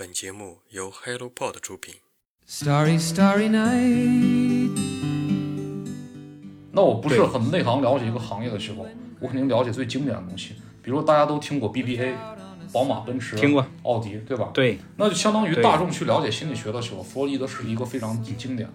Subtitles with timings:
[0.00, 1.96] 本节目由 HelloPod 出品。
[2.48, 4.70] Starry, starry night.
[6.72, 8.88] 那我不是很内行了解一个行业的时候，
[9.20, 12.14] 我肯定了解最经典的东西，比如大家都听过 BBA，
[12.72, 14.48] 宝马、奔驰、听过奥迪，对吧？
[14.54, 18.66] 对，那就相当于大众去了解心理学的时候，弗洛伊德是一个非常经典、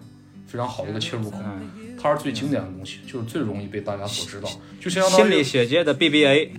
[0.46, 4.48] 非常好的一个切入口，嗯它是最经典的东西，就是最容易被大家所知道，
[4.80, 6.52] 就相当于心理学界的 BBA，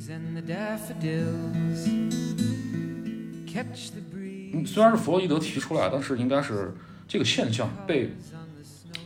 [4.66, 6.74] 虽然是弗洛伊德提出来，但是应该是
[7.07, 8.14] 这个现象被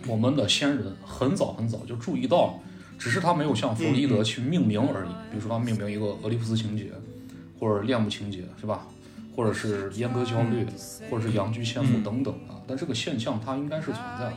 [0.08, 2.54] 我们的先人很早很早就注意到了，
[2.98, 5.10] 只是他没有像弗洛伊德去命名而已。
[5.32, 6.92] 比如说他命名一个俄狄浦斯情节，
[7.60, 8.88] 或者恋母情节，是吧？
[9.34, 10.66] 或者是阉割焦虑，
[11.10, 12.60] 或者是阳具羡慕等等啊。
[12.68, 14.34] 但这个现象它应该是存在的。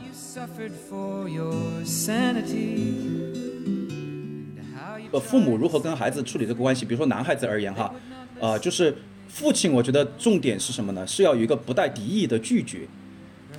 [5.11, 6.85] 呃，父母如何跟孩子处理这个关系？
[6.85, 7.93] 比如说男孩子而言哈，
[8.39, 8.95] 呃，就是
[9.27, 11.05] 父亲，我觉得重点是什么呢？
[11.05, 12.87] 是要有一个不带敌意的拒绝，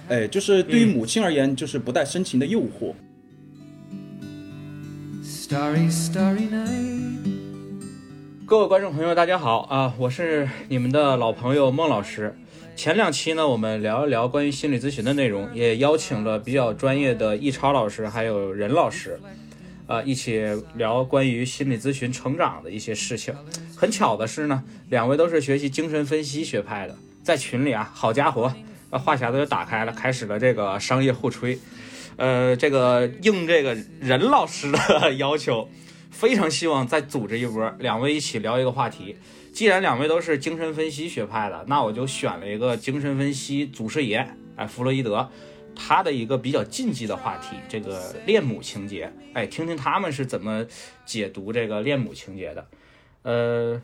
[0.08, 2.94] 哎，就是对于母亲而言，就是不带深情的诱惑。
[5.22, 7.30] starry, starry night.
[8.46, 9.92] 各位观众朋友，大家好啊！
[9.98, 12.34] 我是你们的老朋友孟老师。
[12.76, 19.18] 前两期呢，我们聊一聊关于心理咨询的内容，也邀请了比较专业的易超老师还有任老师，
[19.86, 20.44] 啊，一起
[20.76, 23.34] 聊关于心理咨询成长的一些事情。
[23.76, 28.50] 很巧的是呢，两位都是学习精神分析学派的，在群里啊，好家伙，
[28.90, 31.58] 那，话匣子就打开了，开始了这个商业互吹。
[32.16, 35.68] 呃，这个应这个任老师的要求，
[36.10, 39.14] 非常希望再组织一波，两位一起聊一个话题。
[39.52, 45.28] 既然两位都是精神分析学派的，那我就选了一个精神分析祖师爷，哎，弗洛伊德，
[45.74, 50.64] 他的一个比较禁忌的话题，这个恋母情节，哎，听听他们是怎么
[51.04, 52.66] 解读这个恋母情节的。
[53.26, 53.82] 呃，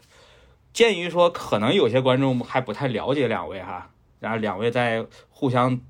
[0.73, 3.91] 鉴于说可能有些观众还不太了解两位哈，
[4.21, 5.81] 然后两位再互相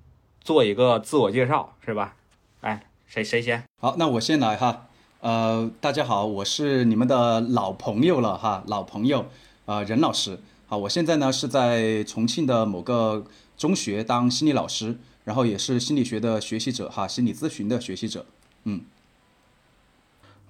[0.41, 2.17] 做一个自我介绍，是吧？
[2.63, 3.63] 哎，谁谁先？
[3.79, 4.87] 好，那我先来哈。
[5.21, 9.27] 呃，大家好，我是你们的老朋友了哈，老朋友，
[9.67, 10.39] 呃，任老师。
[10.67, 13.27] 好，我现在呢是在重庆的某个
[13.59, 18.25] 中学当心理老师，然后也是心理学的学习者哈，心理咨询的学习者。
[18.65, 18.81] 嗯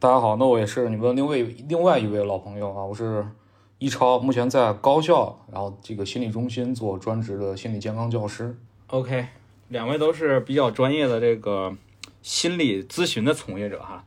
[0.02, 3.24] 大家好，那我也是你们另外另外一位老朋友啊，我是
[3.78, 8.58] 一超，目前在高校，然后这个心理中心做专职的心理健康教师。
[8.88, 9.28] OK，
[9.68, 11.76] 两位都是比较专业的这个
[12.20, 14.04] 心理咨询的从业者哈。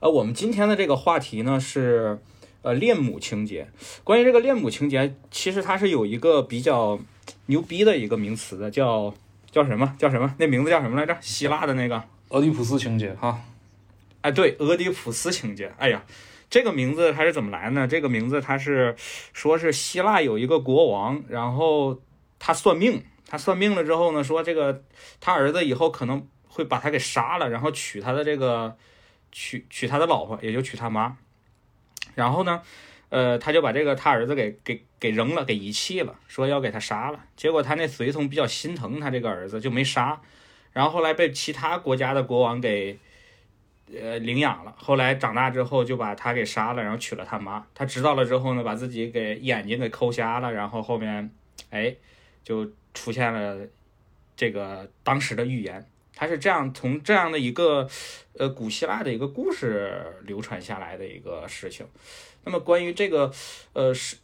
[0.00, 2.18] 呃，我们今天的这个话题呢是
[2.62, 3.68] 呃恋母情节。
[4.02, 6.98] 关于这个恋母情节，其实它是有一个比较
[7.44, 9.12] 牛逼的一个名词的，叫
[9.50, 9.94] 叫什么？
[9.98, 10.34] 叫什么？
[10.38, 11.14] 那名字叫什么来着？
[11.20, 12.02] 希腊的那个。
[12.30, 13.38] 俄狄浦斯情节哈，
[14.24, 15.70] 哎，对，俄狄浦斯情节。
[15.76, 16.02] 哎呀，
[16.48, 17.86] 这个名字它是怎么来呢？
[17.86, 18.96] 这个名字它是
[19.34, 22.00] 说是希腊有一个国王，然后
[22.38, 24.82] 他算命，他算命了之后呢，说这个
[25.20, 28.78] 他儿子以后可能会把他给杀了，然后娶他的这个
[29.30, 31.18] 娶娶他的老婆，也就娶他妈。
[32.14, 32.62] 然后呢，
[33.10, 37.20] 呃，他就把这个他儿子给给给扔了，给遗弃了，说要给他杀了。
[37.36, 40.18] 结果他那随从比较心疼他这个儿子，就没杀。
[40.72, 42.98] 然后后来被其他国家的国王给
[43.92, 47.66] 呃领养了，后来长大之后就把他给杀了，然后娶了他妈。
[47.74, 51.30] 他知道了之后呢，把自己给眼睛给抠瞎了，然后后面
[51.70, 51.94] 哎
[52.42, 53.66] 就出现了
[54.36, 55.84] 这个当时的预言。
[56.16, 57.88] 他是这样从这样的一个
[58.38, 61.84] 呃古希腊的一个故事流传下来的一个事情。
[62.44, 63.32] 那么关于这个
[63.72, 64.16] 呃是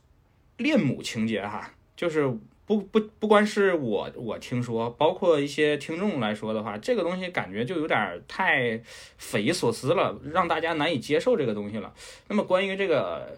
[0.56, 2.32] 恋母情节哈，就是
[2.70, 8.80] 不不不光是我我听说，包括一些听众来说的话，这个东西感觉就有点太
[9.18, 11.92] 匪夷所思了，让大家难以接受这个东西了。
[12.28, 13.36] 那么关于这个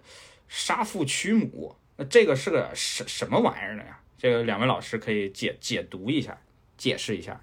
[0.48, 3.98] 杀父娶母，那这个是个什什么玩意儿呢呀？
[4.18, 6.38] 这个两位老师可以解解读一下，
[6.76, 7.40] 解释一下。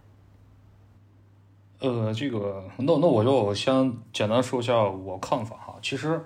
[1.80, 5.80] 呃，这个那那我就先简单说一下我看法哈。
[5.82, 6.24] 其实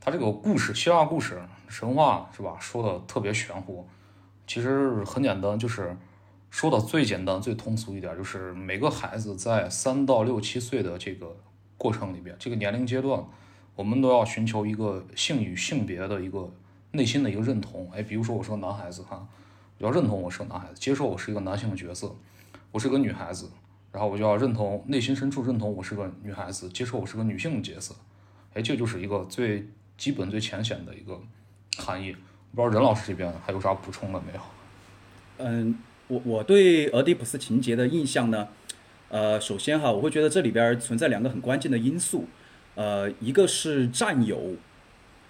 [0.00, 3.86] 他这个故事，希腊故事、神话是吧，说的特别玄乎。
[4.48, 5.94] 其实很简单，就是
[6.50, 11.36] 说的最简单、最通俗一点，就是每个孩子在三到六七岁的这个
[11.76, 13.22] 过程里边，这个年龄阶段，
[13.76, 16.50] 我们都要寻求一个性与性别的一个
[16.92, 17.90] 内心的一个认同。
[17.92, 19.28] 哎，比如说我是个男孩子哈，
[19.78, 22.16] 我要认同我是个男孩子，接受我是一个男性的角色，
[22.72, 23.50] 我是个女孩子，
[23.92, 27.94] 然后我就要认同内心深处认同我是个女孩子，接受我是个女性的角色。
[28.54, 29.68] 哎，这就是一个最
[29.98, 31.20] 基本、最浅显的一个
[31.76, 32.16] 含义。
[32.54, 34.40] 不知道任老师这边还有啥补充的没有？
[35.38, 35.78] 嗯，
[36.08, 38.48] 我我对俄狄浦斯情节的印象呢，
[39.08, 42.26] 呃，首先哈，我会觉得这里边儿存在两个很关键的因素，
[42.74, 44.54] 呃，一个是占有，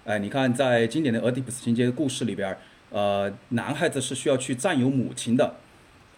[0.07, 2.59] 哎，你看在经典的俄狄浦斯情节的故事里边儿，
[2.91, 5.57] 呃，男孩子是需要去占有母亲的，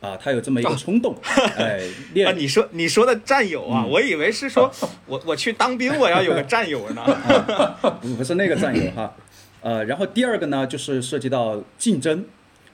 [0.00, 1.16] 啊，他有这么一个冲动，
[1.58, 1.82] 哎，啊，
[2.14, 4.70] 恋你说你说的战友啊，我以为是说
[5.06, 7.04] 我我去当兵，我要有个战友呢。
[8.00, 9.12] 不不是那个战友哈，
[9.62, 12.24] 呃，然后第二个呢，就是涉及到竞争，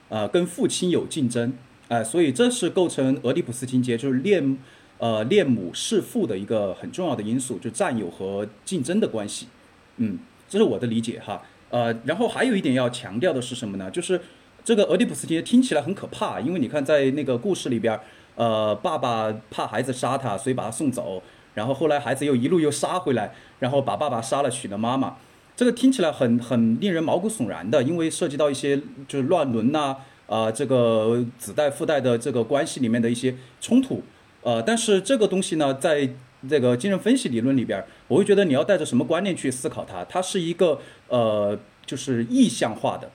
[0.08, 1.52] 呃，跟父亲有竞争，
[1.88, 4.56] 哎、所以这是构成俄狄浦斯情节，就是恋
[4.98, 9.48] 呃恋母弑父的一个很重要的因素，就占有和竞争的关系，
[9.96, 10.18] 嗯，
[10.48, 13.90] 这是我的理解哈，呃，然后还有一点要强调的是什么呢？
[13.90, 14.20] 就是
[14.64, 17.98] 这个俄狄浦斯情节听起来很可怕，因为你看在那个故事里边，
[18.36, 21.22] 呃，爸爸怕孩子杀他，所以把他送走，
[21.54, 25.16] 然后后来孩子又一路又杀回来，然后把爸爸杀了，娶了妈妈。
[25.56, 28.76] 这个听起来很很令人毛骨悚然的，因为涉及到一些
[29.08, 34.02] 就是乱伦呐、啊，这个子代父代的这个关系里面的一些冲突，
[34.42, 36.10] 呃，但是这个东西呢，在
[36.46, 43.10] 这个精神分析理论里边，我会觉得你要带着什么观念去思考它，它是一个呃，就是意象化的，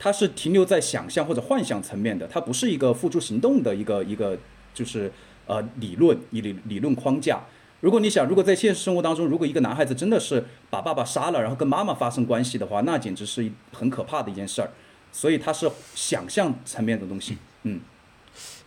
[0.00, 4.36] 它是停留在想象或者幻想层面的，它不是一个付诸行动的一个一个
[4.74, 5.12] 就是
[5.46, 7.44] 呃理论理理论框架。
[7.80, 14.70] 如果你想，如果在现实生活当中，如果一个男孩子真的是把爸爸杀了，然后跟妈妈发生关系的话，那简直是一很可怕的一件事儿。
[15.10, 17.38] 所以他是想象层面的东西。
[17.62, 17.80] 嗯，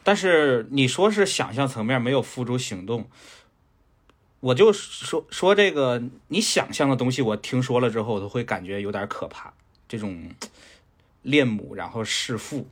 [0.03, 3.07] 但是你说是想象层面没有付诸行动，
[4.39, 9.53] 我就说说这个你想象的东西，我听说了之后，我都会感觉有点可怕。
[9.87, 10.29] 这种
[11.21, 12.65] 恋母然后弑父，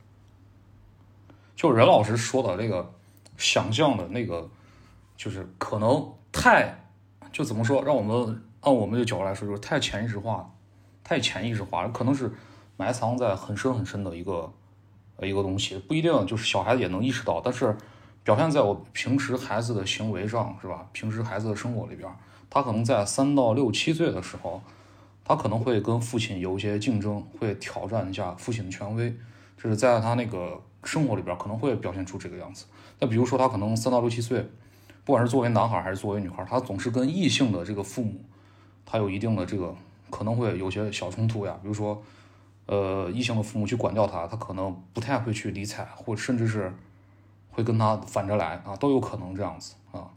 [1.54, 2.92] 就任老师说的那个
[3.36, 4.50] 想象的那个，
[5.16, 6.84] 就是可能太
[7.32, 10.50] 就怎么说，让我们按我们的角度来说，就是太潜意识化，
[11.02, 12.32] 太潜意识化，可能是
[12.76, 14.52] 埋藏在很深很深的一个
[15.20, 17.76] 一个东西，不一定就是小孩子也能意识到，但是
[18.22, 20.86] 表现在我平时孩子的行为上，是吧？
[20.92, 22.08] 平时孩子的生活里边，
[22.48, 24.62] 他可能在三到六七岁的时候，
[25.24, 29.16] 他可能会跟父亲有一些竞争，会挑战一下父亲的权威，
[29.56, 32.66] 这是在他那个生活里边可能会表现出这个样子。
[32.98, 34.46] 那比如说他可能三到六七岁，
[35.04, 38.20] 不管是作为男孩还是作为女孩，他总是跟异性的这个父母，
[38.84, 39.74] 他有一定的这个
[40.10, 41.58] 可能会有些小冲突呀。
[41.62, 42.00] 比如说，
[42.66, 46.72] 呃，异性的父母去管教他，他可能不太会去理睬，或甚至是
[47.50, 50.08] 会跟他反着来啊，都有可能这样子啊。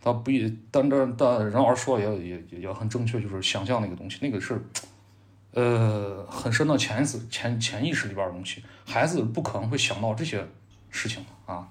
[0.00, 4.60] 他不一，但这但任老师说也也也很正确，就是想象那个东西，那个是
[5.52, 10.46] 呃很深的潜意识潜潜意识里边的东西，孩子不可能会想到这些
[10.90, 11.68] 事情啊。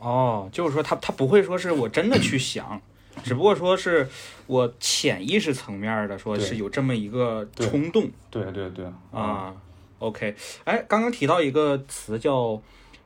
[0.00, 2.80] 哦，就是说他他不会说是我真的去想，
[3.24, 4.08] 只不过说是
[4.46, 8.10] 我潜意识层面的，说是有这么一个冲动。
[8.30, 8.86] 对对对。
[9.12, 9.54] 啊。
[9.98, 10.34] OK，
[10.64, 12.60] 哎，刚刚提到一个词叫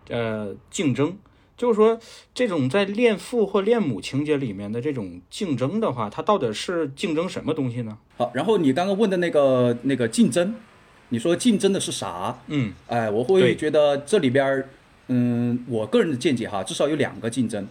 [0.08, 1.16] 呃竞争，
[1.56, 1.96] 就是说
[2.34, 7.96] 这种在恋父或恋母情节里面的这种竞争的话，它到底是竞争什么东西呢？
[8.16, 10.56] 好，然后你刚刚问的那个那个竞争，
[11.10, 12.36] 你说竞争的是啥？
[12.48, 12.72] 嗯。
[12.88, 14.68] 哎，我会觉得这里边儿，
[15.12, 17.66] 嗯，我个人的见解哈，至少有两个竞争。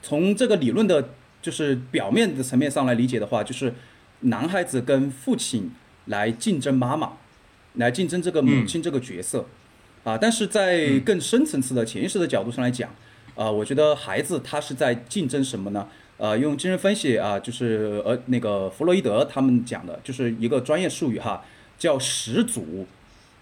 [0.00, 1.08] 从这个理论的，
[1.42, 3.74] 就是表面的层面上来理解的话，就是
[4.20, 5.72] 男孩子跟父亲
[6.06, 7.14] 来竞争妈妈，
[7.74, 9.46] 来竞争这个母亲这个角色，
[10.04, 12.88] 啊，但是在更深层次的潜意识的角度上来讲，
[13.34, 15.88] 啊，我觉得孩子他是在竞争什么呢？
[16.16, 21.44] 呃，用精神分析啊，就是呃那个弗洛伊德他们讲的，就是一个专业术语哈，
[21.76, 22.86] 叫始祖，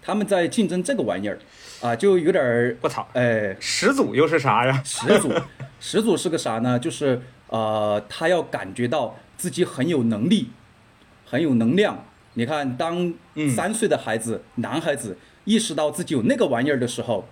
[0.01, 1.37] 他们在竞争这个玩意儿，
[1.83, 4.81] 啊，就有点儿，我操，哎，始祖又是啥呀？
[4.85, 5.33] 始祖，
[5.81, 6.79] 始祖是个啥呢？
[6.79, 10.49] 就是呃，他要感觉到自己很有能力，
[11.25, 12.05] 很有能量。
[12.35, 17.27] 你看，当嗯三岁的孩子，男孩子意识到自己有那个玩意儿的时候，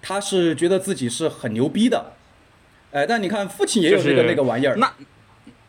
[0.00, 2.12] 他是觉得自己是很牛逼的。
[2.92, 4.90] 哎，但你看，父亲也有就是这个那个玩意儿，那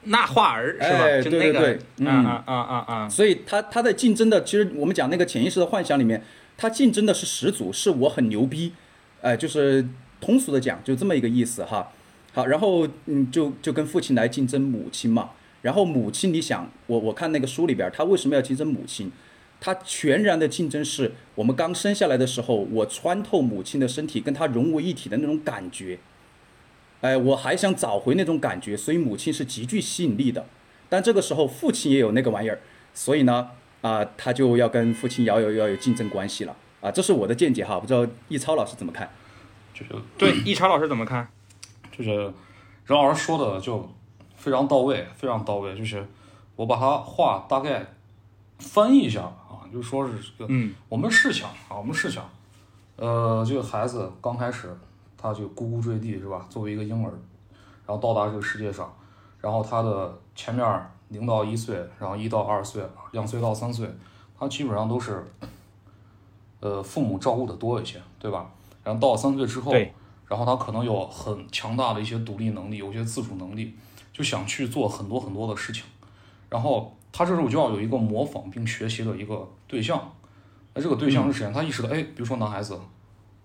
[0.03, 1.30] 那话儿是吧？
[1.30, 3.10] 对对对嗯啊啊啊啊啊！
[3.10, 6.24] 所以他他在竞争的，其实我们讲那个潜意识的幻想里面，
[6.57, 8.74] 他竞争的是始祖，是我很牛逼，
[9.22, 9.88] 哎、就是
[10.22, 11.91] 通俗的讲，就这么一个意思哈。
[12.33, 15.31] 好，然后嗯，就就跟父亲来竞争母亲嘛。
[15.62, 19.12] 然后母亲，你想，我我看那个书里边，他为什么要竞争母亲？
[19.62, 26.00] 他全然的竞争是我们刚生下来的时候，我穿透母亲的身体，跟她融为一体的那种感觉。
[27.00, 30.45] 哎，我还想找回那种感觉，所以母亲是极具吸引力的。
[30.89, 32.60] 但这个时候父亲也有那个玩意儿，
[32.93, 33.51] 所以呢，
[33.84, 39.10] 啊、他就要跟父亲要有要有竞争关系了啊，这是我的见解哈，不知道易超老师怎么看？
[39.74, 41.28] 就是对，易超老师怎么看？
[41.92, 42.12] 就是
[42.86, 43.88] 任老师说的就
[44.38, 45.75] 非常到位，非常到位。
[45.78, 46.08] 就是
[46.56, 47.86] 我把他话大概
[48.58, 52.24] 翻译一下啊，就说是这个，嗯，我们试想啊，我们试想，
[52.96, 54.74] 呃，这个孩子刚开始
[55.18, 56.46] 他就咕咕坠地是吧？
[56.50, 57.12] 作为一个婴儿，
[57.86, 58.96] 然后到达这个世界上，
[59.42, 60.66] 然后他的前面
[61.13, 63.89] 零到一岁，然后一到二岁，两岁到三岁，
[64.38, 65.24] 他基本上都是，
[66.60, 68.50] 呃，父母照顾的多一些，对吧？
[68.84, 69.72] 然后到了三岁之后，
[70.27, 73.74] 然后他可能有很强大的一些独立能力，有一些自主能力，
[74.12, 75.84] 就想去做很多很多的事情。
[76.50, 80.12] 然后他这时候就要有一个模仿并学习的一个对象。
[80.74, 81.53] 那这个对象是谁呢？
[81.53, 82.77] 他意识到，哎，比如说男孩子，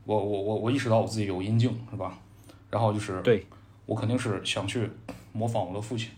[0.04, 2.18] 我我我我意识到我自己有阴茎，是吧？
[2.70, 3.46] 然后就是对
[3.86, 4.90] 我肯定是想去
[5.32, 6.10] 模仿我的父亲，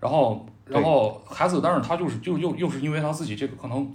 [0.00, 3.90] 然后然后孩子，但是他就是就又又是因为他自己这个可能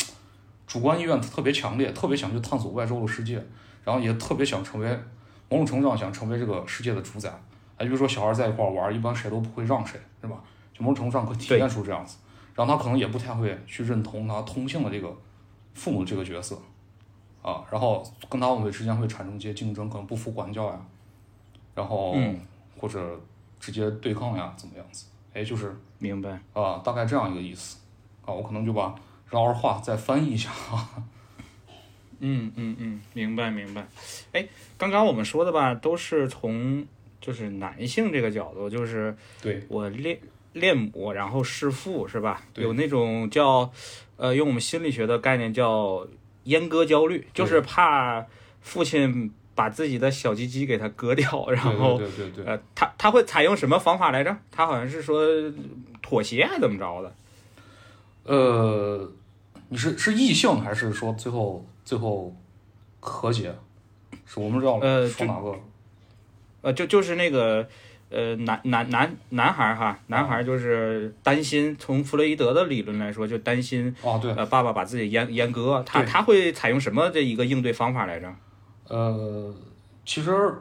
[0.67, 3.43] 主观意愿特别强烈，特别想去探索外周的世界，
[3.83, 4.88] 然后也特别想成为
[5.50, 7.29] 某种程度上想成为这个世界的主宰。
[7.77, 10.38] 哎，比如说小孩在一块玩，一般谁都不会让谁，是吧？
[10.74, 12.17] 就某种程度上可体现出这样子，
[12.55, 15.15] 然后他可能也不太会去认同他同性的这个
[15.74, 16.57] 父母这个角色
[17.41, 20.79] 啊，然后跟他们之间会产生一些竞争，可能不服管教呀，
[21.75, 22.39] 然后、嗯
[22.79, 23.00] 或者
[23.62, 25.05] 直接对抗呀，怎么样子？
[25.33, 26.31] 哎，就是明白。
[26.53, 27.77] 啊，大概这样一个意思
[28.25, 28.93] 啊，我可能就把
[29.29, 30.89] 绕儿话再翻译一下啊。
[32.19, 33.88] 嗯嗯嗯，明白明白。
[34.33, 34.45] 哎，
[34.77, 36.86] 刚刚我们说的吧，都是从
[37.22, 40.19] 就是男性这个角度，就是对我恋
[40.51, 42.43] 恋母，然后弑父，是吧？
[42.55, 43.72] 有那种叫
[44.17, 46.05] 呃，用我们心理学的概念叫
[46.45, 48.25] 阉割焦虑，就是怕
[48.62, 54.38] 父亲把自己的小鸡鸡给他割掉，然后对对对对对，呃，他他会采用什么方法来着？
[54.50, 55.25] 他好像是说
[56.03, 57.15] 妥协还是怎么着的？
[58.25, 59.12] 呃，
[59.69, 62.36] 你是是异性还是说最后最后
[63.00, 63.55] 和解？
[64.25, 65.55] 是我们要呃这说哪个？
[66.62, 67.67] 呃，就就是那个
[68.10, 78.33] 呃男男男男孩儿哈，男孩儿就是担心，从弗洛伊德的理论来说，就担心啊，对，呃爸爸把自己阉阉割，他他会采用什么的一个应对方法来着？
[78.88, 79.53] 呃，
[80.05, 80.53] 其实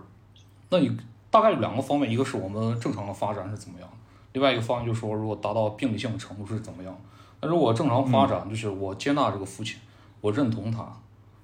[0.71, 0.97] 那你
[1.31, 3.89] 大概有两个方面，一个是我们正常的发展是怎么样，
[4.33, 6.97] 另外一个方案就是说，如果达到病理性的程度是怎么样。
[7.41, 9.79] 那如果正常发展，就是我接纳这个父亲，
[10.21, 10.87] 我认同他，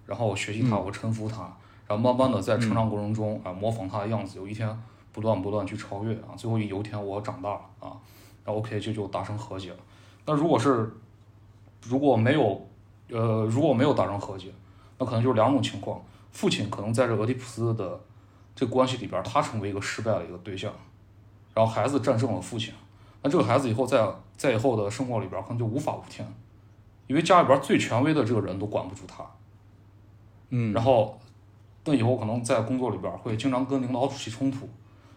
[0.07, 1.43] 然后我学习他，我臣服他，
[1.87, 7.93] 然后慢慢的在成长过程中啊、模仿他的样子，有一天不断不断去超越啊，最后有一天我长大了啊，
[8.45, 9.77] 然后 OK 这就达成和解了。
[10.25, 10.91] 那如果是
[11.83, 12.67] 如果没有
[13.11, 14.53] 呃如果没有达成和解，
[14.99, 16.01] 那可能就是两种情况。
[16.31, 17.99] 父亲可能在这俄狄浦斯的
[18.55, 20.73] 这个关系里边，他成为一个失败的一个对象，
[21.55, 22.73] 然后孩子战胜了父亲，
[23.23, 26.27] 那这个孩子以后在在以后的生活里边可能就无法无天，
[27.07, 29.25] 因为家里边最权威的这个人都管不住他，
[30.51, 30.73] 嗯。
[30.73, 31.19] 然后
[31.85, 34.69] 那以后可能在工作里边会经常跟领导起冲突，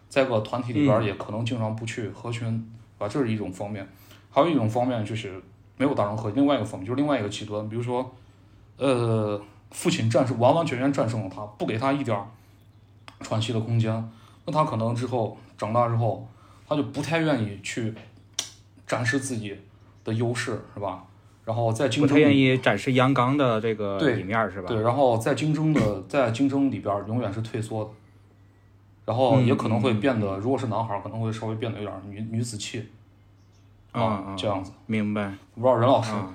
[0.08, 2.48] 在个团体里边也可能经常不去合群，
[2.98, 3.86] 啊，这是一种方面，
[4.30, 5.40] 还有一种方面就是
[5.76, 8.10] 没有达成和解，另外一个方面就是另外一个极端，比如说，
[8.78, 12.26] 呃，父亲战胜完完全全战胜了他，不给他一点儿
[13.20, 14.10] 喘息的空间，
[14.46, 16.28] 那他可能之后长大之后，
[16.68, 17.94] 他就不太愿意去
[18.84, 19.56] 展示自己
[20.02, 21.04] 的优势，是吧？
[21.44, 24.66] 然后在竞争里不太愿意展示阳刚的这个对一面是吧？
[24.66, 27.90] 对，然后在竞争的在竞争里边永远是退缩的，
[29.04, 32.88] 然后也可能会变得，如果是男孩，可能会稍微变得有点女女子气
[33.92, 34.72] 啊嗯这样子。
[34.86, 36.34] 明白我不知道任老师，啊。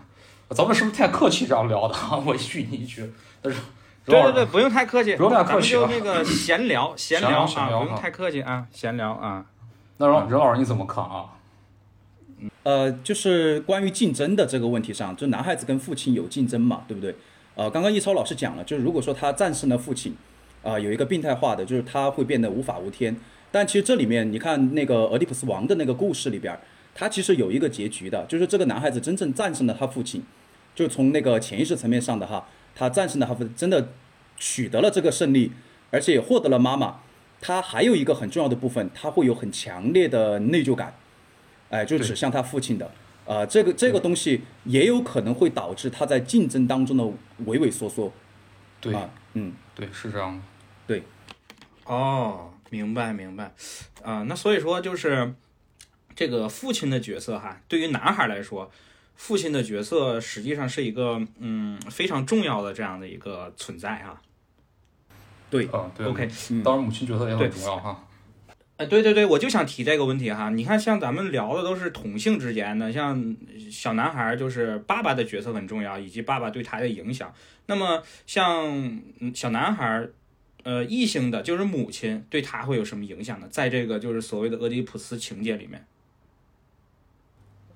[0.52, 1.96] 咱们是不是太客气这样聊的？
[2.26, 3.10] 我一句你一句，
[3.42, 3.60] 但是
[4.08, 9.46] 对对对，不用太客气，不用太客气啊咱们就那个闲聊，闲 闲聊啊，不用太客气啊，闲聊啊。
[9.98, 11.26] 那任任老师你怎么看啊？
[12.64, 17.16] 呃，就是关于竞争的这个问题上，就男孩子跟父亲有竞争嘛，对不对？
[17.56, 20.16] 呃，刚刚易超老师讲了，就是如果说他战胜了父亲，
[20.64, 23.16] 啊、有一个病态化的，就是他会变得无法无天。
[23.52, 26.58] 但其实这里面，你看那个俄狄浦斯王的那个故事里边，
[26.94, 30.22] 他其实有一个结局的，就是这个男孩子真正战胜了他父亲，
[30.76, 32.46] 就从那个潜意识层面上的哈，
[32.78, 33.90] 他战胜了他父，真的
[34.38, 35.52] 取得了这个胜利，
[35.90, 37.00] 而且也获得了妈妈。
[37.42, 40.94] 他还有一个很重要的部分，他会有很强烈的内疚感。
[41.70, 42.92] 哎，就指向他父亲的，
[43.26, 47.04] 呃，这个这个东西也有可能会导致他在竞争当中的
[47.46, 48.14] 畏畏缩缩。
[48.80, 50.44] 对啊，嗯，对，是这样的。
[50.86, 51.04] 对，
[51.86, 53.52] 哦，明白明白，
[54.02, 55.34] 啊、那所以说就是
[56.16, 58.72] 这个父亲的角色哈，对于男孩来说，
[59.18, 64.22] 父亲的角色实际上是一个嗯非常重要的这样的一个存在哈。
[65.50, 68.04] 对，啊，对 OK，嗯当然母亲角色也很重要哈。
[68.78, 70.52] 哎，对对对，我就想提这个问题哈。
[70.52, 73.36] 你看，像咱们聊的都是同性之间的，像
[73.72, 77.34] 小男孩儿就是爸爸的角色很重要，以及爸爸对他的影响。
[77.66, 78.68] 那么像
[79.20, 80.14] 嗯小男孩儿，
[80.62, 83.48] 呃，异性的就是母亲对他会有什么影响呢？
[83.50, 85.88] 在这个就是所谓的俄狄浦斯情节里面，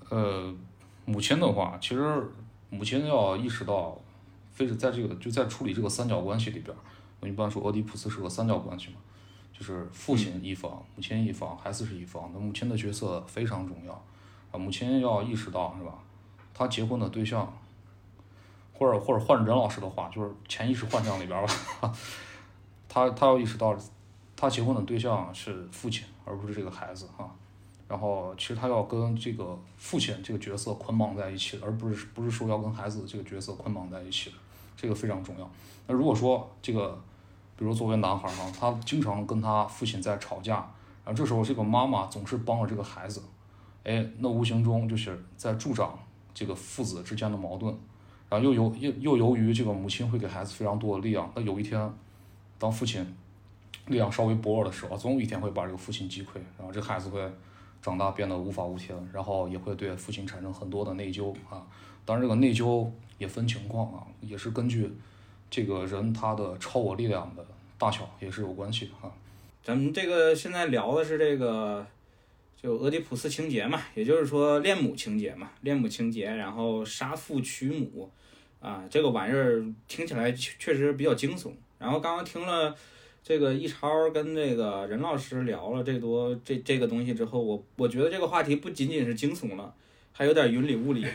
[0.10, 0.54] 呃，
[1.06, 2.32] 母亲的话，其实
[2.70, 3.98] 母亲要意识到，
[4.52, 6.76] 非是在这个就在处理这个三角关系里边，
[7.20, 8.96] 我一般说俄狄浦斯是个三角关系嘛，
[9.52, 12.30] 就是父亲一方、母亲一方、孩子是一方。
[12.34, 13.94] 那母亲的角色非常重要
[14.52, 15.94] 啊，母亲要意识到是吧？
[16.54, 17.52] 她结婚的对象，
[18.74, 21.46] 或者或者换任老师的话，就是潜意识幻象里边儿
[21.82, 21.94] 吧，
[22.88, 23.76] 他他要意识到，
[24.36, 27.30] 他结婚的对象是父亲，而不是这个孩子啊。
[27.92, 34.36] 然后其实他要跟这个父亲这个角色捆绑在一起，而不是不是说要跟孩子这个角色捆绑在一起的，
[34.78, 35.52] 这个非常重要。
[35.88, 36.98] 那如果说这个，
[37.58, 40.54] 比如作为男孩儿哈，他经常跟他父亲在吵架，
[41.04, 43.22] 然后这时候这个妈妈总是帮着这个孩子，
[43.84, 46.00] 哎，那无形中就是在助长
[46.34, 47.76] 这个父子之间的矛盾，
[48.30, 51.94] 然后又由又又由于这个母亲会给孩子非常多的力量，那有一天，
[52.58, 53.06] 当父亲
[53.88, 57.20] 力量稍微薄弱的时候，总有一天会把这个父亲击溃，然后这孩子会
[57.82, 61.66] 长大变得无法无天，然后也会对父亲产生很多的内疚啊。
[62.06, 64.92] 当然，这个内疚也分情况啊，也是根据
[65.50, 67.46] 这个人他的超我力量的
[67.78, 69.12] 大小也是有关系的啊。
[69.64, 71.86] 咱们这个现在聊的是这个，
[72.60, 78.10] 就俄狄浦斯情节嘛，也就是说恋母情节嘛，恋母情节，然后杀父娶母，
[78.60, 81.52] 啊，这个玩意儿听起来确确实比较惊悚。
[81.78, 82.76] 然后刚刚听了
[83.24, 89.74] 这个一超跟这个任老师聊了这多这这个东西之后，我我觉得这个话题不仅仅是惊悚了，
[90.12, 91.12] 还有点云里雾里了。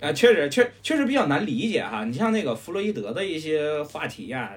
[0.00, 2.04] 啊， 确实确确实比较难理解哈。
[2.04, 4.52] 你像那个弗洛伊德的一些话题呀、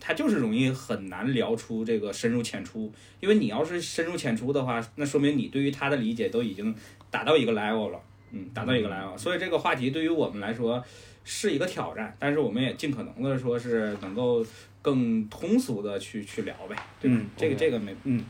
[0.00, 6.74] 他就是容易很难聊出这个深入浅出，因为你要是深入浅出的话，那说明你对于他的理解都已经
[7.10, 8.00] 达到一个 level 了，
[8.30, 10.84] 嗯，达到一个 level，所以这个话题对于我们来说
[11.24, 14.44] 是一个挑战，但是我们也尽可能的说是能够
[14.82, 17.16] 更通俗的去去聊呗，对吧？
[17.16, 18.24] 嗯这个这个没，嗯，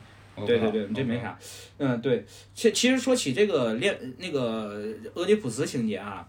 [0.47, 1.37] 对对对，这没啥。
[1.79, 2.25] 嗯，对，
[2.55, 4.81] 其其实说起这个恋那个
[5.15, 6.27] 俄狄浦斯情节啊，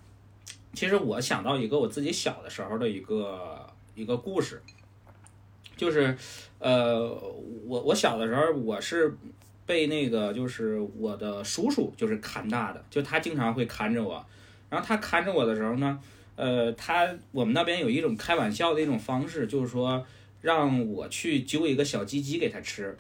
[0.74, 4.62] 其实我想到一个我自己小的时候的一个一个故事，
[5.78, 6.18] 就是
[6.58, 7.08] 呃，
[7.66, 9.16] 我我小的时候我是
[9.68, 14.26] 被那个就是我的叔叔就是看大的，就他经常会看着我，
[14.70, 16.00] 然后他看着我的时候呢，
[16.36, 20.06] 呃，他我们那边有一种开玩笑的一种方式，就是说
[20.42, 22.96] 让我去揪一个小鸡鸡给他吃。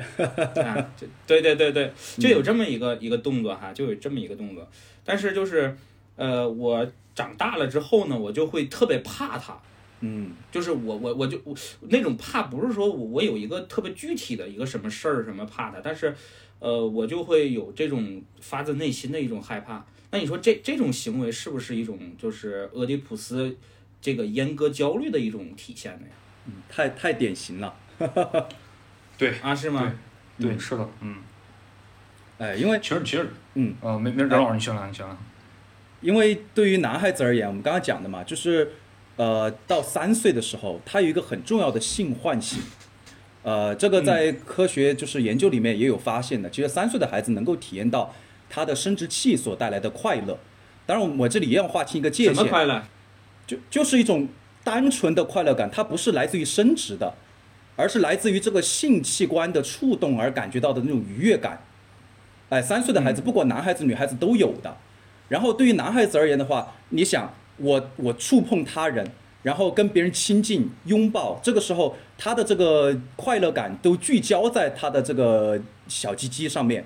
[0.16, 4.66] 啊，就对对对对，就有这么一个、一个动作哈，就有这么一个动作。
[5.04, 5.76] 但是就是，
[6.16, 9.60] 呃，我长大了之后呢，我就会特别怕它。
[10.02, 11.54] 嗯就是我我我就我
[11.90, 16.14] 那种怕不是说我我有一个特别具体的一个什么事儿什么怕它，但是，
[16.58, 19.84] 呃，我就会有这种发自内心的一种害怕。
[20.10, 23.56] 那你说这这种行为是不是一种就是俄狄浦斯
[24.00, 26.06] 这个阉割焦虑的一种体现呢？
[26.46, 27.74] 嗯，太太典型了。
[29.16, 29.92] 对啊，是吗？
[30.38, 31.16] 对，是的，嗯，
[32.38, 35.14] 哎，因为其实其实，嗯，呃，没没任老师，你先来，你先来。
[36.00, 38.72] 因为对于男孩子而言，我们刚刚讲的嘛，就是
[39.16, 42.62] 呃，到三岁的时候，他有一个很重要的性唤醒。
[43.42, 46.48] 呃，这个在科学就是研究里面也有发现的。
[46.48, 48.14] 其实三岁的孩子能够体验到
[48.50, 50.38] 他的生殖器所带来的快乐。
[50.84, 52.82] 当然，我这里也要划清一个界限，什么快乐？
[53.46, 54.28] 就就是一种
[54.62, 57.14] 单纯的快乐感，它不是来自于生殖的，
[57.76, 61.62] 而是来自于这个性器官的触动而感觉到的那种愉悦感。
[62.48, 64.76] 哎，三岁的孩子，不管男孩子女孩子都有的。
[65.28, 69.08] 然后对于男孩子而言的话，你想，我我触碰他人，
[69.44, 76.84] 然后跟别人亲近拥抱，这个时候他的这个快乐感都聚焦在他的这个小鸡鸡上面，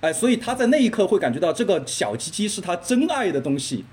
[0.00, 3.84] 哎，所以他在那一刻会感觉到这个小鸡鸡是他真爱的东西，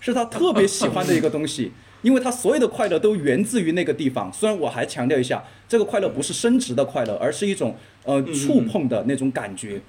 [0.00, 4.30] 是他特别喜欢的一个东西， 因为他所有的快乐都源自于那个地方。
[4.32, 9.80] 虽然我还强调一下，这个快乐不是生殖的快乐，而是一种呃触碰的那种感觉。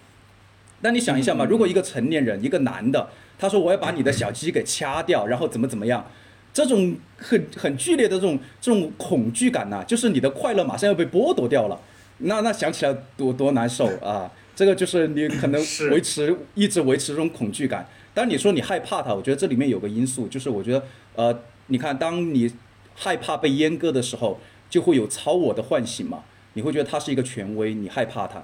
[0.81, 6.09] 那你想一下嘛，如果一个成年人，一个男的，他说我要把你的小鸡给掐掉，然后怎么怎么样，
[6.53, 11.77] 这种很很剧烈的这种这种恐惧感呐、就是你的快乐马上要被剥夺掉了，
[12.19, 14.31] 那那想起来多多难受啊！
[14.57, 15.61] 这个就是你可能
[15.93, 17.87] 维持一直维持这种恐惧感。
[18.15, 22.51] 当你说你害怕它，我觉得这里面有个因素，就是我觉得呃，你看，当你
[22.95, 28.43] 害怕被阉割的时候，就会有超我的唤醒嘛，你会觉得它是一个权威，你害怕它，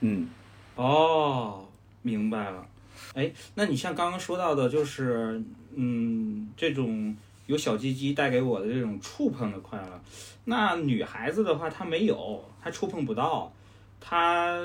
[0.00, 0.30] 嗯。
[0.76, 1.66] 哦，
[2.00, 2.66] 明白了。
[3.12, 5.42] 哎，那你像刚刚说到的，就是
[5.74, 10.00] 嗯，这种有小鸡鸡带给我的这种触碰的快乐，
[10.46, 13.52] 那女孩子的话，她没有，她触碰不到，
[14.00, 14.58] 她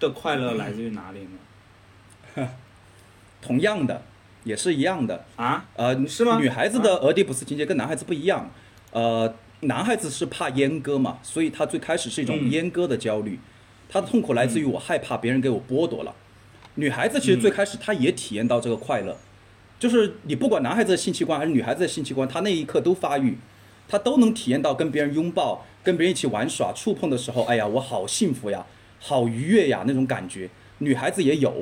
[0.00, 1.28] 的快乐来自于哪里
[2.36, 2.48] 呢？
[3.40, 4.02] 同样的，
[4.44, 5.24] 也是一样的。
[5.36, 6.38] 啊，呃，是吗？
[6.40, 8.50] 女孩子的俄狄浦斯情节跟男孩子不一样。
[8.92, 12.50] 呃，男孩子是怕阉割嘛，所以他最开始是一种嗯。
[12.50, 13.38] 阉割的焦虑，
[13.88, 16.14] 他的痛苦来自于我害怕别人给我剥夺了。
[16.76, 19.16] 女孩子其实最开始她也体验到这个快乐，
[19.78, 23.36] 就是你不管男孩子的性器官还是女孩子的性器官，她那一刻都发育，
[23.88, 28.64] 她都能体验到跟别人拥抱、跟别人一起玩耍、触碰的时候，哎呀，我好幸福呀，
[29.00, 30.48] 好愉悦呀那种感觉。
[30.78, 31.52] 女孩子也有，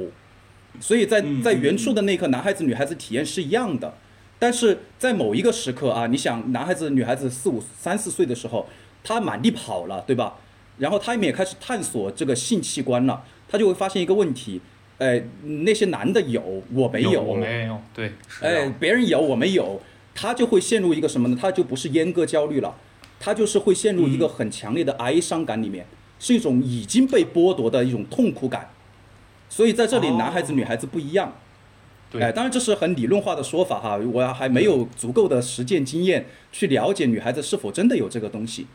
[0.79, 3.95] 所以在嗯在原处的那一刻，男孩子女孩子体验是一样的，
[4.39, 8.69] 但是在某一个时刻啊，你想男孩子女孩子四五三四岁的时候，
[9.03, 10.37] 他满地跑了，对吧？
[10.79, 14.61] 然后他们也开始探索这个性器官了，他就会发现一个问题，
[14.99, 19.81] 哎，那些男的有，我没有，我没有，对，哎样，别人有我没有，
[20.15, 21.37] 他就会陷入一个什么呢？
[21.41, 22.77] 他就不是阉割焦虑了，
[23.19, 25.85] 他就是会陷入一个很强烈的哀伤感里面，
[26.19, 28.71] 是一种已经被剥夺的一种痛苦感。
[29.49, 31.37] 所以在这里，哦男孩子女孩子不一样。
[32.11, 38.67] 对哎，当然这是很理论化的说法哈，我还没有足够的实践经验去了解女孩子是否真的有这个东西。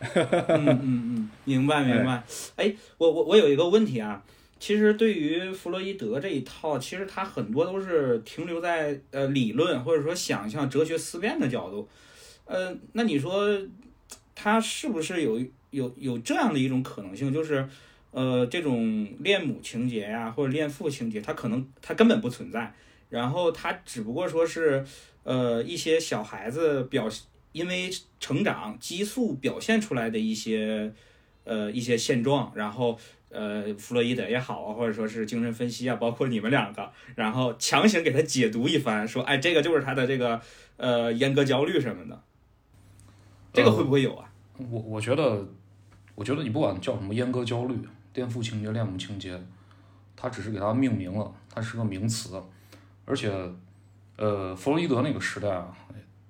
[0.00, 2.24] 嗯嗯 嗯，明白明白。
[2.56, 4.24] 哎，我我我有一个问题啊，
[4.58, 11.88] 其实对于弗洛伊德这一套，其实他很多都是停留在呃理论或者说想象、哲学思辨的角度。
[12.46, 13.56] 呃，那你说
[14.34, 15.40] 他是不是有
[15.74, 17.68] 有有这样的一种可能性，就是
[18.12, 22.72] 呃这种恋母情节呀、或者恋父情节，它可能它根本不存在，
[23.10, 24.84] 然后它只不过说是
[25.24, 27.08] 呃一些小孩子表
[27.52, 30.92] 因为成长激素表现出来的一些
[31.42, 32.96] 呃一些现状，然后
[33.30, 40.40] 呃弗洛伊德也好啊，或者说是精神分析啊，包括你们两个，然后强行给他解读一番，说哎这个就是他的这个
[40.76, 42.22] 呃严格焦虑什么的，
[43.52, 44.30] 这个会不会有啊？
[44.70, 45.44] 我我觉得，
[46.14, 47.76] 我觉得你不管叫什么阉割焦虑、
[48.12, 49.40] 颠覆情节、恋母情节，
[50.14, 52.40] 他只是给它命名了，它是个名词，
[53.04, 53.32] 而且，
[54.16, 55.76] 呃，弗洛伊德那个时代啊，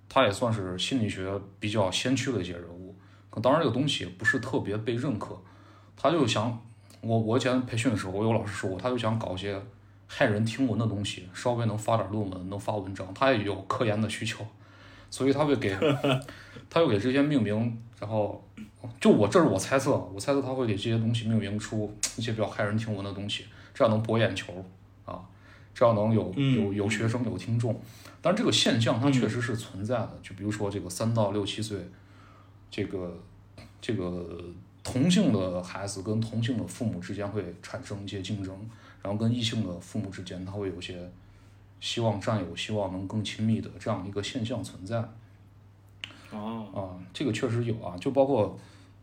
[0.08, 2.94] 他也算是心理学比较先驱的一些人物。
[3.28, 5.36] 可当然，这个东西也不是特别被认可，
[5.96, 6.58] 他就想，
[7.00, 9.60] 我我以前培训的时候，我有老师说过，他就想搞些
[10.08, 14.46] 骇人听闻的东西，稍微能发点论文，能发文章，他也有科研的需求，
[15.14, 15.72] 所以他会给，
[16.68, 18.44] 他会给这些命名，然后
[19.00, 24.53] 就我这是我猜测，我猜测他会给这些东西命名出一些比较骇人听闻的东西，这样能博眼球
[25.05, 25.22] 啊，
[25.72, 27.81] 这样能有有有学生有听众。
[28.20, 31.79] 但是这个现象它确实是存在的，就比如说这个三到六七岁，
[32.68, 33.16] 这个
[33.81, 34.42] 这个
[34.83, 38.53] 同性的孩子跟同性的父母之间会产生一些竞争，
[39.00, 41.09] 然后跟异性的父母之间他会有些
[41.84, 44.96] 希望占有、希望能更亲密的这样一个现象存在。
[46.32, 46.80] 哦，啊，
[47.12, 48.58] 这个确实有啊，就包括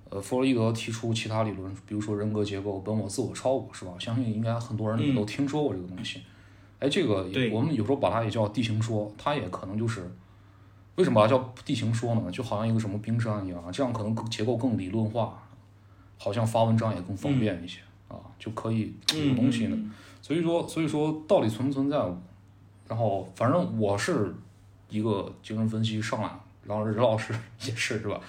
[0.09, 3.91] 呃，弗洛伊德提出其他理论，比如说人格结构、本我、自我、超我，是吧？
[3.99, 6.23] 相信应该很多人也都听说过这个东西。
[6.79, 10.11] 哎，这个对我们有时候把它也叫地形说，它也可能就是
[10.95, 12.31] 为什么把它叫地形说呢？
[12.31, 15.39] 就好像一个什么冰山一样，这样可能结构更理论化，
[16.17, 19.75] 好像发文章也更方便一些、啊，就可以有个东西呢。
[19.75, 19.91] 嗯
[20.23, 21.97] 所以说，所以说到底存不存在？
[22.91, 24.35] 然后反正我是
[24.89, 26.29] 一个精神分析上来，
[26.65, 28.19] 然后任老师也是是吧？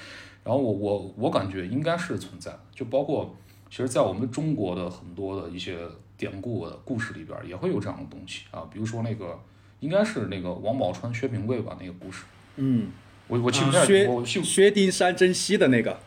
[0.45, 3.35] 然后我我我感觉应该是存在的，就包括
[3.69, 5.77] 其实，在我们中国的很多的一些
[6.17, 9.37] 典故的故事里边，也会有这样的东西啊，比如说那个
[9.81, 12.23] 应该是那个王宝钏薛平贵吧那个故事，
[12.55, 12.87] 嗯，
[13.27, 15.99] 我我记不太，薛薛丁山珍惜的那个，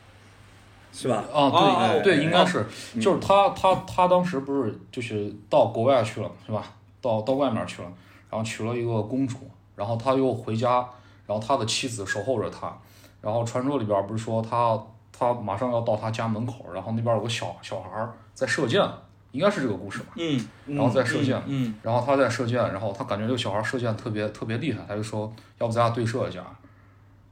[0.94, 1.26] 是吧？
[1.34, 2.65] 啊，对、哦对，哦应该是，
[3.02, 6.74] 就是他他他当时不是就是到国外去了，是吧？
[7.02, 7.91] 到到外面去了，
[8.36, 9.38] 然后娶了一个公主，
[9.78, 10.86] 然后他又回家，
[11.26, 12.78] 然后他的妻子守候着他，
[13.21, 14.78] 然后传说里边不是说他
[15.17, 18.86] 他马上要到他家门口，然后那边有个小小孩在射箭，
[19.32, 20.08] 应该是这个故事吧？
[20.17, 26.43] 嗯，然后在射箭，嗯然后他在射箭，然后他感觉这个小孩射箭特别特别厉害，他就说要不咱俩对射一下，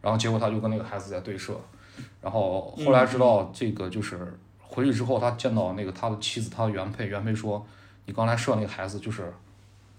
[0.02, 1.54] 然后结果他就跟那个孩子在对射，
[2.22, 7.62] 然后后来知道这个就是回去之后，他见到那个他的妻子，他的原配，原配说
[8.06, 9.34] 你刚才射那个孩子就是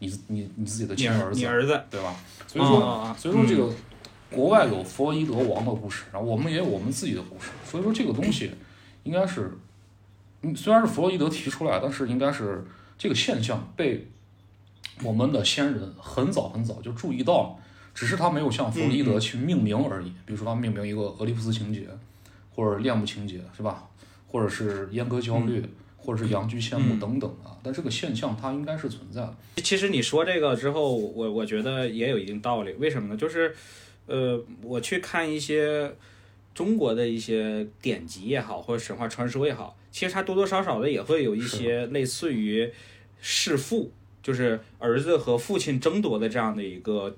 [0.05, 2.15] 你你你自己的亲儿子，你儿子，对吧？
[2.47, 3.73] 所以说、所以说这个
[4.31, 8.51] 国外有弗洛伊德王的故事，然后我们也有我们自己的故事，所以说这个东西
[9.05, 9.57] 应该是，
[10.43, 12.65] 嗯，虽然是弗洛伊德提出来，但是应该是
[12.99, 14.09] 这个现象被
[15.03, 17.57] 我们的先人很早很早就注意到了，
[17.95, 20.09] 只是他没有像弗洛伊德去命名而已。
[20.27, 21.89] 比如说他命名一个俄狄浦斯情节，
[22.55, 23.85] 或者恋母情节，是吧？
[24.31, 25.65] 或者是阉割焦虑，
[26.05, 27.57] 或者是阳具羡慕等等啊。
[27.63, 29.35] 但这个现象它应该是存在的。
[29.57, 32.73] 其实你说这个之后，我我觉得也有一定道理。
[32.75, 33.17] 为什么呢？
[33.17, 33.55] 就是，
[34.07, 35.91] 呃，我去看一些
[36.55, 42.71] 中国的一些典籍也好，或者神话传说也好，其实它多多少少的也会有一些类似于
[43.23, 43.91] 弑父，
[44.23, 47.17] 就是儿子和父亲争夺的这样的一个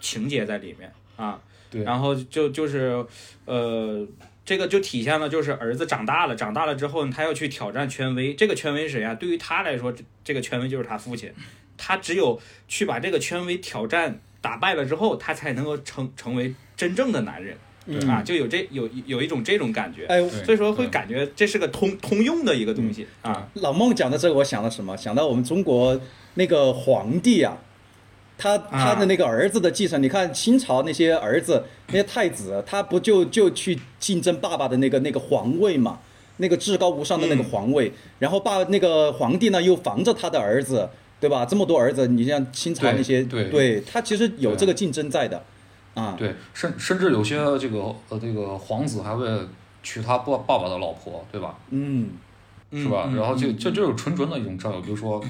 [0.00, 1.40] 情节在里面啊。
[1.70, 3.04] 对然后就就是
[3.46, 4.06] 呃。
[4.48, 8.32] 这个就体现了，就是儿子长大了，长大了之后呢，他要去挑战权威。
[8.32, 9.14] 这个权威是谁啊？
[9.14, 11.30] 对于他来说，这这个权威就是他父亲。
[11.76, 18.22] 他只有去把这个权威挑战打败了之后，他才能够成成为真正的男人对啊！
[18.22, 23.46] 就有这有有一种这种感觉，哎，所以说会感觉这是个通通用的一个东西啊。
[23.52, 24.96] 老孟讲的这个，我想到什么？
[24.96, 26.00] 想到我们中国
[26.34, 27.58] 那个皇帝啊，
[28.38, 35.98] 他他的那个儿子的继承，你看清朝那些儿子那些太子，他不就就去竞争爸爸的那个那个皇位嘛？
[36.40, 41.44] 那个至高无上的那个皇位，然后爸那个皇帝呢又防着他的儿子，对吧？
[41.44, 45.42] 这么多儿子，你像清朝那些，对对他其实有这个竞争在的，
[45.94, 49.26] 啊，对，甚甚至有些这个呃这个皇子还会
[49.82, 51.58] 娶他爸爸爸的老婆，对吧？
[51.70, 52.10] 嗯，
[52.72, 53.06] 是吧？
[53.08, 55.20] 嗯然后就嗯这就是纯纯的一种占有，比如说，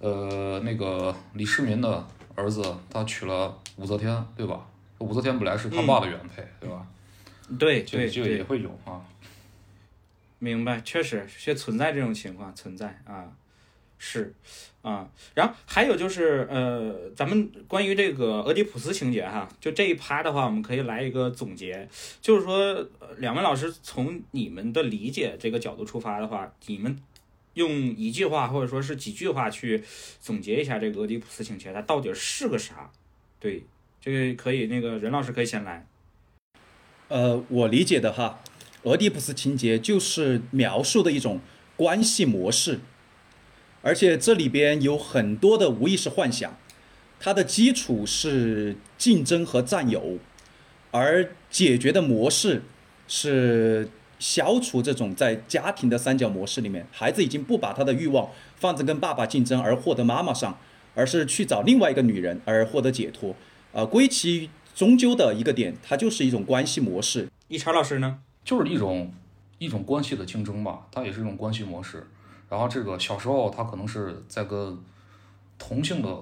[0.00, 4.66] 呃，那个李世民的儿子他娶了武则天，对吧？
[4.98, 6.86] 武则天本来是他爸的原配，对吧？
[7.58, 9.02] 对就对对就也，会有啊。
[10.38, 13.30] 明白，确实是存在这种情况存在啊，
[13.98, 14.34] 是
[14.82, 21.88] 啊，然后还有就是呃，咱们关于这个俄狄浦斯情节哈，就这一趴的话，我们可以来一个总结，
[22.20, 22.56] 就是说，
[22.98, 26.98] 呃两位老师从你们的理解这个角度出发的话，你们
[27.54, 29.82] 用一句话或者说是几句话去
[30.20, 32.90] 总结一下这个俄狄浦斯情节，它到底是个啥？
[33.38, 33.64] 对，
[34.00, 35.86] 这个可以，那个任老师可以先来。
[37.08, 38.42] 呃，我理解的哈，
[38.84, 41.40] 俄狄浦斯情节就是描述的一种
[41.76, 42.80] 关系模式，
[43.82, 46.56] 而且这里边有很多的无意识幻想，
[47.20, 50.18] 它的基础是竞争和占有，
[50.90, 52.62] 而解决的模式
[53.06, 53.90] 是
[54.22, 60.56] 消除这种在家庭的三角模式里面，孩子已经不把他的欲望放在跟爸爸竞争而获得妈妈上，
[60.94, 63.34] 而是去找另外一个女人而获得解脱。
[63.72, 67.28] 呃，归其终究的一个点，它就是一种关系模式。
[67.48, 68.20] 一超老师呢？
[68.44, 69.12] 就是一种
[69.58, 72.06] 一种关系的竞争吧，它也是一种关系模式。
[72.48, 74.78] 然后这个小时候他可能是在跟
[75.58, 76.16] 同性的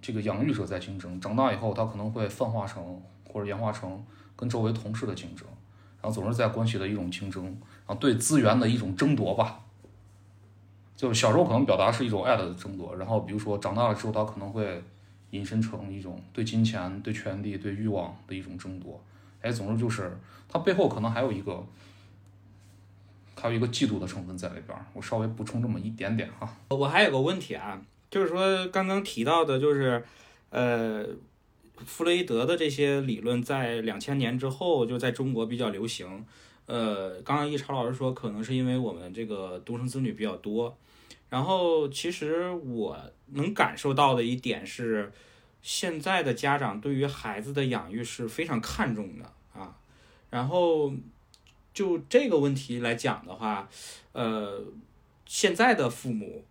[0.00, 4.04] 这个养育者在竞争，长大以后他可能会泛化成或者演化成
[4.36, 5.46] 跟周围同事的竞争，
[6.04, 9.58] 然后总是在关系的一种竞争，然后对资源的一种争夺吧。
[10.94, 14.84] 就小时候可能表达是一种爱的争夺，然后比如说长大了之后，他可能会
[15.30, 19.02] 引申成一种对金钱、对权力、对欲望的一种争夺。
[19.40, 20.14] 哎，总之就是
[20.46, 21.64] 它背后可能还有一个，
[23.34, 24.78] 还有一个嫉妒的成分在里边。
[24.92, 26.54] 我稍微补充这么一点点哈。
[26.68, 30.04] 我还有个问题啊，就是说刚刚提到的，就是
[30.50, 31.02] 呃，
[31.78, 36.24] 弗洛伊德的这些理论在两千年之后就在中国比较流行。
[36.66, 40.76] 呃，刚刚一超老师说，可能是因为我们这个独生子女比较多。
[41.28, 42.96] 然后，其实我
[43.32, 45.12] 能感受到的一点是，
[45.60, 49.76] 现在的家长对于孩子的养育是非常看重的啊。
[50.30, 50.92] 然后，
[51.72, 53.68] 就这个问题来讲的话，
[54.12, 54.62] 呃，
[55.26, 56.44] 现在的父母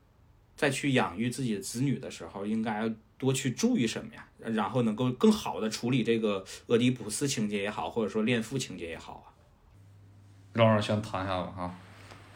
[0.64, 4.26] 在去养育自己的子女的时候，应该多去注意什么呀？
[4.38, 9.28] 然后能够更好的处理这个俄狄浦斯情节也好，或者说恋父情节也好啊。
[10.54, 11.76] 让人先谈一下吧哈。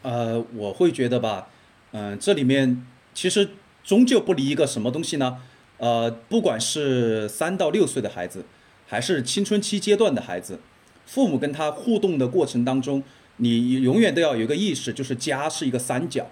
[0.02, 1.48] 呃，我会觉得吧，
[1.92, 3.48] 嗯、这里面其实
[3.82, 5.40] 终究不离一个什么东西呢？
[5.78, 8.44] 呃，不管是三到六岁的孩子，
[8.86, 10.60] 还是青春期阶段的孩子，
[11.06, 13.02] 父母跟他互动的过程当中，
[13.36, 16.30] 你永远都要有一个意识，就是家是一个三角，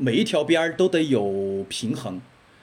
[0.00, 2.18] 每一条边儿都得有平衡，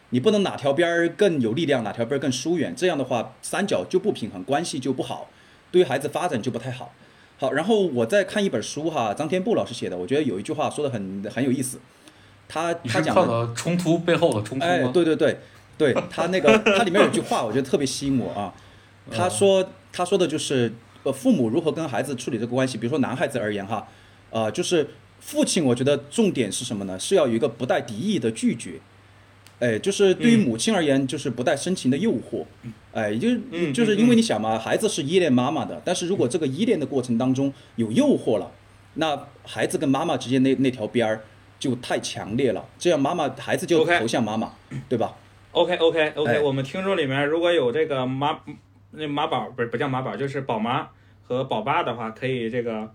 [0.10, 5.30] 你不能哪条边儿更有力量，哪条边儿更疏远，这样的话三角就不平衡，关系就不好，
[5.72, 6.92] 对于孩子发展就不太好。
[7.38, 11.80] 好，然后我再看一本书哈，张天布老师写的，我觉得有一句话说的很很有意思，
[12.48, 14.66] 他他讲的，了冲突背后的冲突？
[14.66, 15.40] 哎，对对对，
[15.78, 18.52] 对他那个他里面有句话，我觉得特别吸引我啊，
[19.16, 20.74] 他说他说的就是
[21.04, 23.88] 呃父母如何跟孩子处理这个关系，比如说男孩子而言哈，
[24.32, 24.90] 呃就是
[25.28, 26.98] 父亲，我觉得重点是什么呢？
[26.98, 28.80] 是要有一个不带敌意的拒绝。
[29.60, 32.46] 哎，就是对于嗯母亲而言，就是不带深情的诱惑，
[32.94, 38.50] 哎，就是嗯就是嗯因为你想嘛，孩子是依恋妈妈的，但是如果这个依恋的过程当中有诱惑了，
[38.94, 41.22] 那孩子跟妈妈之间那那条边儿
[41.60, 44.54] 就太强烈了，这样妈妈孩子就投向妈妈，
[44.88, 45.14] 对吧
[45.52, 48.40] ？OK OK OK，、哎我们听众里面如果有这个妈
[48.92, 50.88] 那妈宝不是不叫妈宝，就是宝妈
[51.24, 52.90] 和宝爸的话，可以这个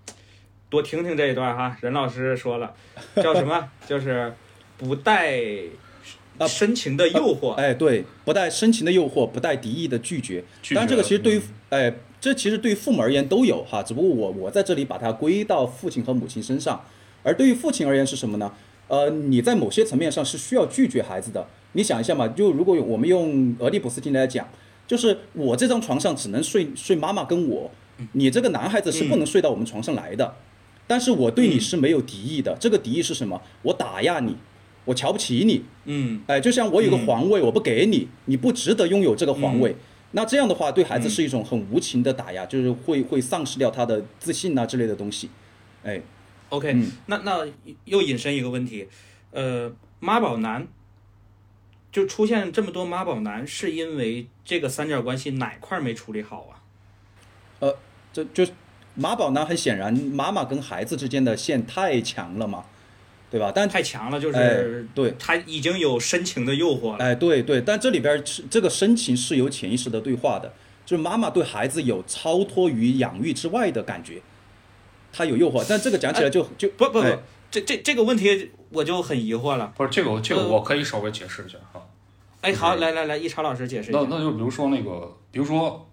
[0.72, 1.76] 多听听这一段哈。
[1.82, 2.72] 任老师说了，
[3.22, 3.68] 叫什么？
[3.86, 4.32] 就是
[4.78, 5.38] 不带
[6.38, 7.50] 啊深情的诱惑。
[7.50, 10.42] 哎，对，不带深情的诱惑，不带敌意的拒绝。
[10.62, 11.42] 拒绝当然，这个其实对于嗯
[11.90, 16.82] 哎，这其实对于父母而言都有哈，只不过我我在这里把它归到父亲和母亲身上。
[17.22, 18.50] 而对于父亲而言是什么呢？
[18.88, 21.46] 呃，你在某些层面上是需要拒绝孩子的。
[21.72, 24.48] 你想一下嘛，就如果有我们用俄狄浦斯经来讲，
[24.86, 27.70] 就是我这张床上只能睡睡妈妈跟我，
[28.12, 30.34] 你这个男孩子是不能睡到我们床上来的。
[30.86, 33.40] 但是我对你是没有敌意的，这个敌意是什么？
[33.62, 34.36] 我打压你，
[34.84, 39.72] 我瞧不起你，嗯哎，就像我有个嗯皇位，我不给你，你不值得拥有这个皇位。
[39.72, 39.76] 嗯
[40.14, 45.30] 那这样的话，对孩子是一种很无情的打压，就是会会丧失掉他的自信啊之类的东西。
[45.82, 46.02] 哎
[46.50, 47.46] ，，OK，、嗯那那
[47.86, 48.86] 又引申一个问题，
[49.30, 50.68] 呃，妈宝男
[51.90, 56.60] 就出现这么多妈宝男，是因为这个三角关系哪块儿没处理好啊？
[57.60, 57.78] 呃
[58.12, 58.44] 这就
[58.94, 62.64] 妈宝呢很显然，妈妈跟孩子之间的线太强了嘛，
[63.30, 63.50] 对吧？
[63.54, 67.04] 但太强了，就哎是对，他已经有深情的诱惑了。
[67.04, 70.52] 哎，对对，但这里边是这个深情是有潜意识的对话的，
[70.84, 74.20] 就是妈妈对孩子有超脱于养育之外的感觉，
[75.12, 77.18] 他有诱惑，但这个讲起来就、就不不不，哎
[77.50, 79.72] 这这这个问题我就很疑惑了。
[79.76, 81.86] 不是这个这个呃我可以稍微解释一下哈。
[82.40, 84.00] 哎，好，来来来，一超老师解释一下。
[84.00, 85.86] 那那就比如说那个，比如说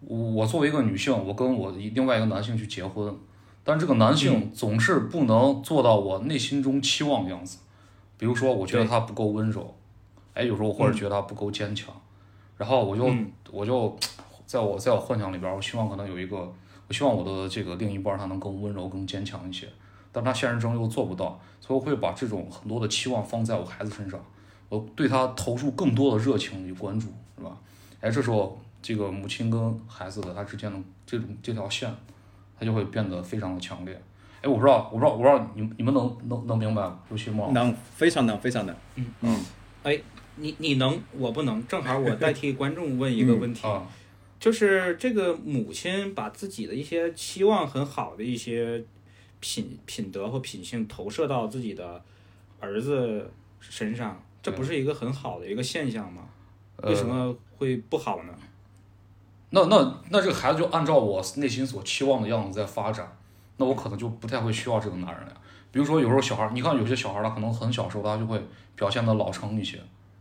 [0.00, 3.14] 我我作为一个女性，我跟我另外一个男性去结婚，
[3.62, 7.58] 但这个男嗯性总是不能做到我内心中期望的样子。
[8.16, 9.74] 比如说，我觉得他不够温柔，
[10.34, 11.94] 哎，有时候我或者觉得他不够坚强，
[12.56, 13.96] 然后我就、嗯我就
[14.46, 16.36] 在我在我幻想里边，我希望可能有一个，
[16.88, 19.66] 我希望我的这个另一半他能更温柔、更坚强一些，
[20.12, 24.18] 但他现实中又做不到，所以我会把这种很多的期望放在我孩子身上。
[24.68, 27.56] 我对他投入更多的热情与关注，是吧？
[28.00, 31.94] 哎，这时候这个母亲跟孩子的他之间的这种这条线，
[32.58, 33.94] 它就会变得非常的强烈。
[34.42, 37.00] 哎，我不知道，我不知道，我不知道你你们能能能明白吗？
[37.52, 39.44] 能非常能非常能，嗯嗯
[39.82, 40.00] 哎，
[40.36, 43.86] 你你能，我不能，正好我 代替观众问一个问题，啊，
[44.38, 48.82] 就是这个母亲把自己的一些期望很好的一些
[49.40, 52.02] 品品德或品性投射到自己的
[52.58, 56.26] 儿子身上，这不是一个很好的一个现象吗？
[56.82, 58.32] 为什么会不好呢？
[59.50, 63.06] 那那那这个孩子就按照我内心所期望的样子在发展，
[63.56, 65.34] 那我可能就不太会需要这个男人了。
[65.72, 68.40] 比如说有时候小孩儿，你看有些小孩儿他可能很小时候他就会
[68.76, 69.78] 表现的老成一些，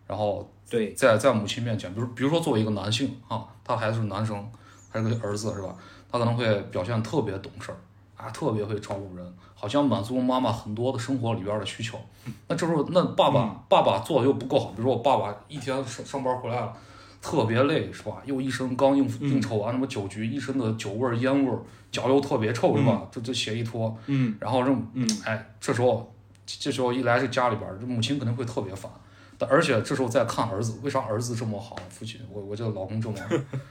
[0.07, 4.51] 然后对，在在母亲面前，比如比如说作为一个男性啊，他孩子是男生，
[4.91, 5.75] 还是个儿子是吧？
[6.11, 7.77] 他可能会表现特别懂事儿
[8.17, 11.99] 啊，特别会照顾人，好像满足妈妈很多的生活里边的需求。
[12.47, 16.73] 那这时候那爸爸、爸爸做的又不够好，比如说我爸爸一天上上班回来了。
[17.21, 18.17] 特别累是吧？
[18.25, 21.59] 又一身刚应付应酬完什么酒局，一身的酒味儿、烟味儿，
[21.91, 23.07] 脚又特别臭是吧？
[23.11, 26.13] 这这鞋一脱，嗯然后这嗯哎，这时候
[26.45, 28.91] 这时候一来这家里边儿，这母亲肯定会特别烦。
[29.37, 31.75] 但而且这时候再看儿子，为啥儿子这么好？
[31.89, 33.15] 父亲，我我这个老公这么，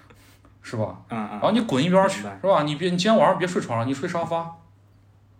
[0.62, 0.98] 是吧？
[1.08, 2.62] 然，后你滚一边儿去，是吧？
[2.62, 4.56] 你别你今天晚上别睡床上，你睡沙发。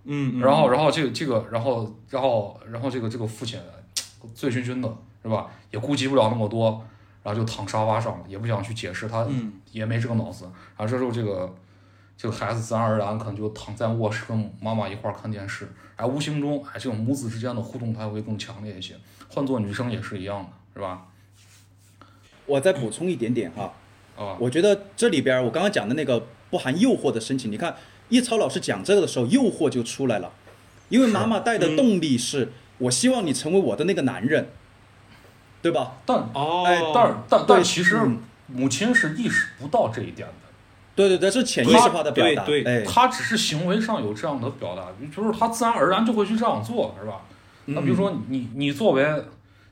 [0.05, 3.59] 嗯，嗯然后然后这个这个，然后然后然后这个这个父亲
[4.35, 5.47] 醉醺醺的，是吧？
[5.71, 6.85] 也顾及不了那么多，
[7.29, 10.47] 然后就躺沙发上，也不想去解释，他嗯也没这个脑子。
[10.79, 11.55] 然后这时候这个
[12.17, 18.95] 这个孩子自然而然可能就躺在卧室跟妈妈一块儿看电视，哎，无形中哎这种母子之间的互动它会更强烈一些。
[19.29, 21.07] 换做女生也是一样的，是吧？
[22.47, 23.75] 我再补充一点点哈，
[24.17, 27.77] 啊，我觉得这里边我刚刚讲的那个不含诱惑的申请，你看
[28.09, 30.33] 叶超老师讲这个的时候，诱惑就出来了，
[30.89, 34.49] 因为妈妈带的动力是，我希望你成为我的那个男人，
[35.63, 35.93] 对吧？
[36.07, 40.35] 但哦，哎但但但其实嗯母亲是意识不到这一点的。
[40.95, 47.21] 对对对，是潜意识化的表达，对对哎，他只是行为上有这样的表达，就是他自然而然就会去这样做，是吧？
[47.67, 49.07] 那比如说你你作为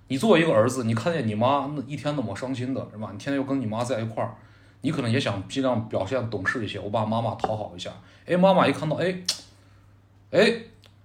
[0.07, 3.09] 你作为一个儿子，你看见你妈那一天那么伤心的，是吧？
[3.13, 4.35] 你天天又跟你妈在一块儿，
[4.83, 7.91] 你可能也想尽量表现懂事一些，我把妈妈讨好一下。
[8.25, 9.17] 哎，妈妈一看到，哎，
[10.31, 10.53] 哎，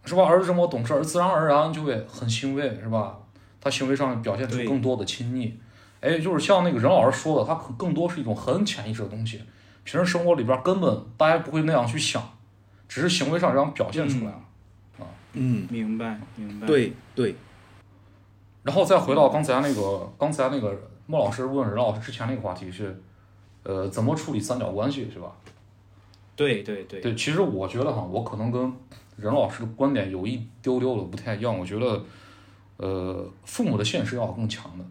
[0.05, 0.25] 是吧？
[0.25, 3.17] 儿子这么懂事，自然而然就会很欣慰，是吧？
[3.61, 5.57] 他行为上表现出更多的亲昵。
[6.01, 9.39] 哎，就是像那个任老师说的，他可更多是一种很潜意识的东西，
[9.83, 12.21] 平时生活里边根本大家不会那样去想，
[12.89, 14.39] 只是行为上这样表现出来了。
[15.33, 17.33] 嗯，明白明白，，对对，
[18.63, 23.01] 然后再回到刚才那个，刚才那个莫老师问任老师之前那个话题是，
[23.63, 25.31] 呃，怎么处理三角关系是吧？
[26.35, 28.73] 对对对，对，其实我觉得哈，我可能跟
[29.15, 31.57] 任老师的观点有一丢丢的不太一样。
[31.57, 32.03] 我觉得，
[32.81, 34.83] 呃，父母的线是要更强的，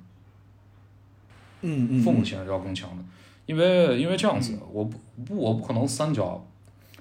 [1.63, 3.03] 嗯嗯，父母线是要更强的，
[3.47, 6.47] 因为因为这样子，我不不我不可能三角，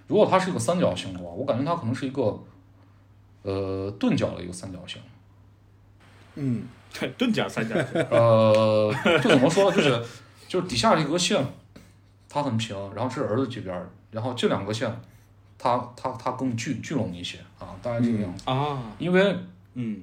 [0.07, 2.43] 如果它是一个三角形的话，我感觉它可能是一个，
[3.43, 4.99] 呃，钝角的一个三角形。
[6.35, 6.63] 嗯
[7.17, 9.77] 钝角三角形，呃，就怎么说呢？
[9.77, 10.03] 就是
[10.47, 11.45] 就是底下这个线，
[12.27, 14.91] 它很平，然后这是儿子这边，然后这两个线，
[15.59, 18.43] 它它它更聚聚拢一些啊，大概这个样子。
[18.49, 19.37] 啊，因为
[19.75, 20.01] 嗯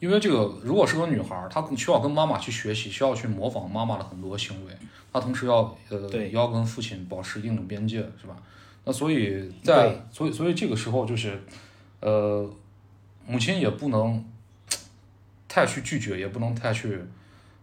[0.00, 4.72] 因为这个如果是个女孩，她更需要跟妈妈去学习，需要去模仿妈妈的很多行为，
[5.12, 8.34] 她同时要呃对要跟父亲保持一定的边界，是吧？
[8.82, 11.38] 那所以在所以所以这个时候就是，
[12.00, 12.50] 呃，
[13.26, 14.24] 母亲也不能
[15.46, 16.98] 太去拒绝，也不能太去，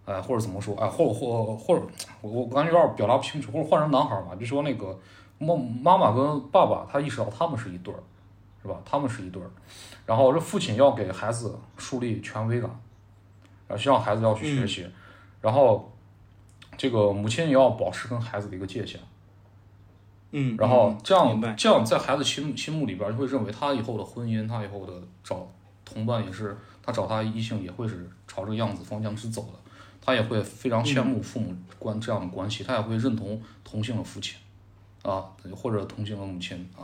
[0.06, 1.82] 哎、或者怎么说，哎、或或或者
[2.22, 4.98] 我我感觉有点表达不清楚，或者换成男孩儿嘛，就说那个
[5.40, 8.00] 妈妈妈跟爸爸，他意识到他们是一对儿，
[8.68, 8.82] 是吧？
[8.84, 9.50] 他们是一对儿，
[10.06, 12.70] 然后这父亲要给孩子树立权威感，
[13.66, 14.86] 然后希望孩子要去学习，
[15.40, 15.90] 然后
[16.78, 19.00] 这个母亲也要保持跟孩子的一个界限，
[20.32, 24.92] 嗯，然后嗯这样、这样在孩子心心目里边就会认为他以后的婚姻，他以后的
[25.24, 25.48] 找
[25.86, 29.60] 同伴也是，他找他异性也会是朝这个样子方向去走的，
[30.02, 34.38] 他也会非常羡慕父母关这样的关系，他也会认同同性的父亲
[35.04, 35.24] 啊，
[35.56, 36.84] 或者同性的母亲啊。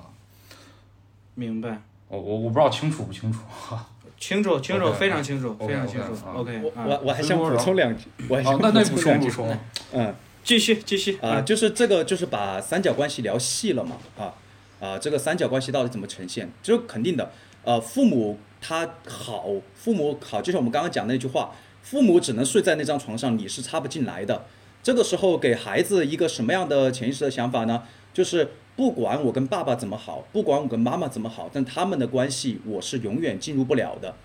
[1.36, 1.82] 明白。
[2.08, 3.88] 我我我不知道清楚不清楚哈。
[4.20, 6.26] 清楚，清楚非常清楚非常清 OK，楚。
[6.26, 9.30] 啊 OK，我啊我我还想补充两句，我还啊想，那那补不说不充两句。
[9.30, 9.58] 说，
[9.92, 10.16] 嗯，
[10.46, 14.34] 继续继续啊，就是这个，就是把三角关系聊细了嘛，啊
[14.80, 16.50] 啊，这个三角关系到底怎么呈现？
[16.62, 17.32] 就肯定的，
[17.64, 24.46] 呃，父母他好，父母好，就像我们刚刚讲的那句话，父母只能睡在那张床上，你是插不进来的。
[24.82, 27.84] 这个时候给孩子一个什么样的潜意识的想法呢？
[28.14, 34.16] 就是不管我跟爸爸怎么好，不管我跟妈妈怎么好，但他们的关系我是永远进入不了的。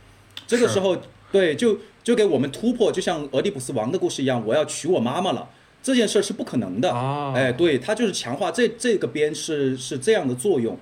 [0.47, 0.97] 这个时候，
[1.31, 5.51] 对，就就给我们突破，就像俄狄浦斯王的故事一样，我要娶我妈妈了，
[5.83, 6.91] 这件事儿是不可能的。
[6.91, 10.79] 啊哎，对，它就是强化这这个边是是这样的作用。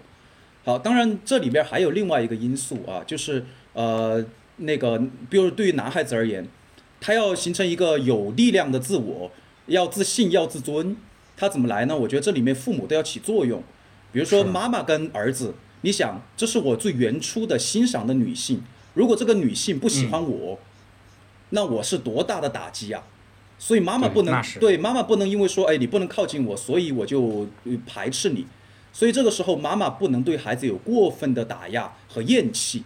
[0.64, 4.24] 好，当然这里边还有另外一个因素啊，就是呃
[4.58, 4.98] 那个，
[5.28, 6.46] 比如对于男孩子而言，
[7.00, 9.30] 他要形成一个有力量的自我，
[9.66, 10.96] 要自信，要自尊，
[11.36, 11.96] 他怎么来呢？
[11.96, 13.62] 我觉得这里面父母都要起作用。
[14.12, 18.62] 比如说妈妈跟儿子，你想，这是我最原初的欣赏的女性，
[18.94, 20.58] 如果这个女性不喜欢我，
[21.50, 23.04] 那我是多大的打击啊！
[23.58, 28.46] 所以妈妈不能对妈妈不能因为说，哎，你不能靠近我，所以我就呃排斥你。
[28.92, 32.82] 所以这个时候，妈妈不能对孩子有过分的打压和厌弃。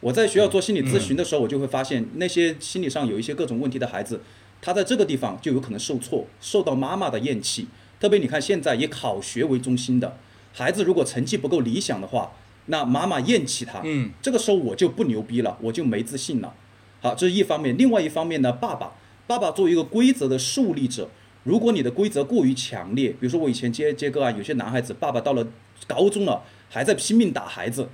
[0.00, 4.20] 我在学校做心理咨询的时候，我就会发现，那些心理上有一些各种问题的孩子，
[4.66, 7.68] 他在这个地方就有可能受挫，受到妈妈的厌弃。
[8.00, 10.18] 特别你看，现在以考学为中心的
[10.52, 12.32] 孩子，如果成绩不够理想的话，
[12.64, 16.52] 那妈妈厌弃他，嗯，这个时候我就不牛逼了，我就没自信了。
[17.00, 17.78] 好，这是一方面。
[17.78, 18.94] 另外一方面呢，爸爸，
[19.28, 21.08] 爸爸作为一个规则的树立者，
[21.44, 25.46] 如果你的规则过于强烈，比如说我以前接接个案，有些男孩子爸爸到了
[25.86, 27.88] 高中了，还在拼命打孩子，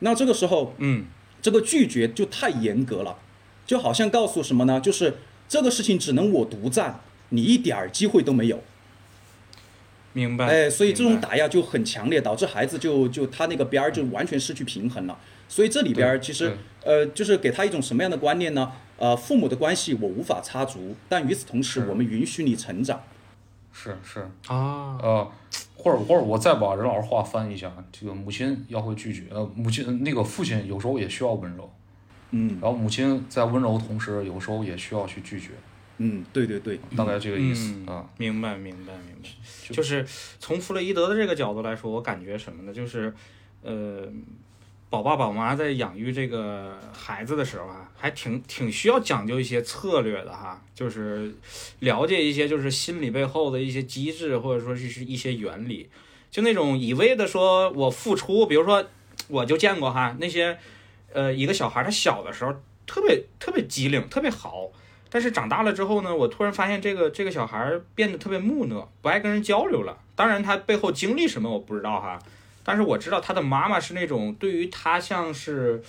[0.00, 1.06] 那这个时候嗯，
[1.40, 3.16] 这个拒绝就太严格了，
[3.64, 4.78] 就好像告诉什么呢？
[4.78, 5.16] 就是
[5.52, 8.62] 这个事情只能我独占，你一点儿机会都没有。
[10.14, 10.46] 明白。
[10.46, 15.18] 哎，所以这种打压就很强烈，导致孩子就就他那个边儿就完全失去平衡了。
[15.50, 18.72] 所以这里边儿其实呃，就是给他一种什么样的观念呢？
[18.96, 23.02] 呃，父母的关系我无法插足，但与此同时，我们允许你成长。
[23.74, 25.30] 是是，啊，呃，
[25.76, 31.70] 或者或者我再把任老师话翻译一下，这个母亲要会拒绝，呃，母亲那个父亲有时候也需要温柔，
[32.32, 35.50] 嗯然后母亲在温柔同时，有时候也需要去拒绝，
[35.98, 38.04] 嗯，对对对，大概这个意思嗯啊。
[38.18, 39.28] 明白，明白，明白。
[39.68, 40.04] 就就是
[40.40, 42.72] 从弗洛伊德的这个角度来说，我感觉什么呢？
[42.72, 43.14] 就是，
[43.62, 44.08] 呃，
[44.90, 51.32] 宝爸宝妈在养育这个孩子的时候啊，还挺挺需要讲究一些策略的哈，就是
[51.80, 55.88] 了解一些就是心理背后的一些机制，或者说是一些原理。
[56.30, 58.84] 就那种一味的说我付出，比如说
[59.28, 60.58] 我就见过哈那些，
[61.14, 62.54] 呃，一个小孩他小的时候
[62.86, 64.70] 特别特别机灵，特别好。
[65.08, 69.98] 但是长大了之后呢，我突然发现这个这个小孩变得特别木讷，不爱跟人交流了。
[70.14, 72.18] 当然，他背后经历什么我不知道哈，
[72.64, 75.82] 但是我知道他的妈妈是那种对于他像是，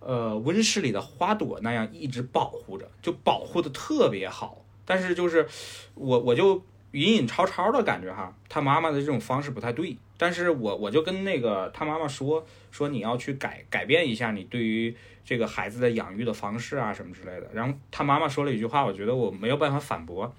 [0.00, 4.62] 呃，温室里的花朵那样一直保护着，就保护的特别好。
[4.84, 5.48] 但是就是
[5.94, 9.96] 我我就隐隐超超的感觉哈，他妈妈的这种方式不太对。
[10.18, 17.48] 但是我我就跟那个他妈妈说说你要去改改变一下你对于这个孩子的养育的方式啊什么之类的。
[17.54, 20.34] 然后他妈妈说了一句话，我觉得我没有办法反驳。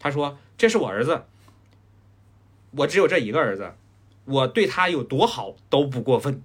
[0.00, 1.22] 他说：“这是我儿子，
[2.72, 3.74] 我只有这一个儿子，
[4.24, 6.42] 我对他有多好都不过分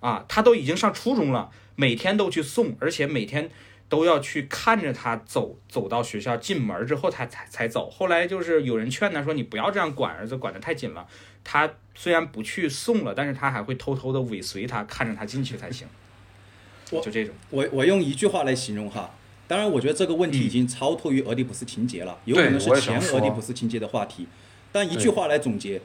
[0.00, 0.24] 啊！
[0.26, 3.50] 他都已经上初中了，每天都去送，而且每天
[3.88, 7.88] 都要去看着他走走到学校进门之后他才才走。
[7.88, 11.06] 后来就是有人劝他说：‘你不要这样管儿子，管得太紧了。’
[11.44, 15.86] 他虽然不去送了，但是他还会偷偷的尾随他，看着他进去才行。
[16.90, 19.10] 我就这种，我我用一句话来形容哈。
[19.46, 24.26] 当然，我觉得这个问题已经超脱于俄狄浦斯情节了，有可能是前俄狄浦斯情节的话题。
[24.72, 25.82] 但一句话来总结：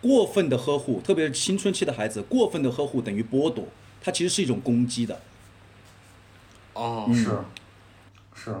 [0.00, 3.64] 过分的呵护，特别是青春期的孩子，过分的呵护等于剥夺，
[4.00, 5.20] 它其实是一种攻击的。
[6.74, 7.36] 哦嗯是
[8.34, 8.56] 是，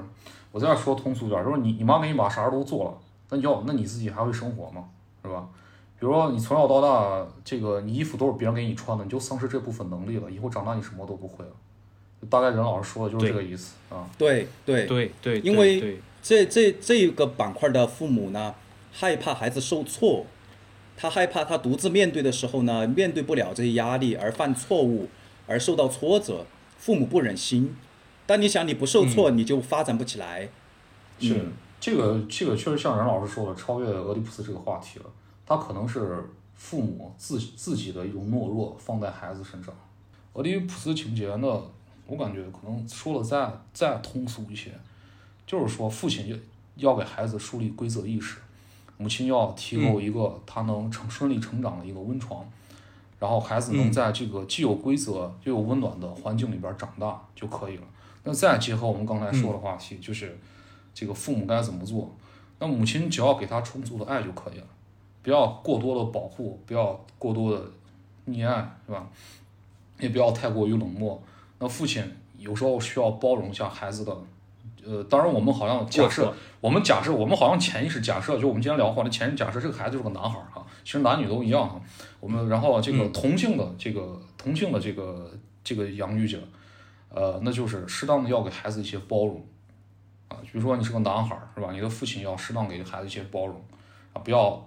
[0.50, 2.98] 我在这说通俗点，就是你你妈给你把啥儿都做了，
[3.30, 4.88] 那你要那你自己还会生活吗？
[5.22, 5.48] 是吧？
[6.00, 11.50] 比如说你从小到大，这个你衣服都是别人给你穿的，你就丧失这部分能力了，以后长大你什么都不会了。
[12.28, 14.08] 大概任老师说的就是这个意思啊。
[14.16, 18.54] 对对对对，因为这这这这个板块的父母呢，
[18.92, 20.26] 害怕孩子受挫，
[20.96, 25.08] 他害怕他独自面对的时候呢，面对不了这些压力而犯错误，
[25.46, 26.46] 而受到挫折，
[26.76, 27.76] 父母不忍心，
[28.24, 30.48] 但你想你不受挫，你就发展不起来。
[31.18, 35.04] 是嗯这个这个确实像任老师说的，超越俄狄浦斯这个话题了。
[35.48, 36.22] 他可能是
[36.54, 39.74] 父母自自己的一种懦弱放在孩子身上。
[40.34, 41.62] 俄狄浦斯情节呢，
[42.06, 44.70] 我感觉可能说的再再通俗一些，
[45.46, 48.36] 就是说父亲要要给孩子树立规则意识，
[48.98, 52.44] 母亲要提供一个他能成顺利成长的一个温床，
[53.18, 57.82] 然后孩子能在这个既有规则又有温暖的环境里边长大就可以了。
[58.24, 60.38] 那再结合我们刚才说的话题，就是
[60.92, 62.14] 这个父母该怎么做？
[62.58, 64.66] 那母亲只要给他充足的爱就可以了，
[65.28, 67.62] 不要过多的保护，不要过多的
[68.26, 69.06] 溺爱，是吧？
[70.00, 71.22] 也不要太过于冷漠。
[71.58, 72.02] 那父亲
[72.38, 74.16] 有时候需要包容一下孩子的，
[74.86, 81.78] 呃，当然我们好像假设，我们假设，我们好像潜意识假设，就我们今天聊的话题，潜意识假设这个孩子就是个男孩儿哈，其实男女都一样哈。
[82.20, 85.30] 我们然后这个同性的这个同性的这个
[85.62, 86.38] 这个养育者，
[87.10, 89.44] 呃，那就是适当的要给孩子一些包容
[90.28, 91.68] 啊，比如说你是个男孩儿是吧？
[91.70, 93.62] 你的父亲要适当给孩子一些包容
[94.14, 94.66] 啊，不要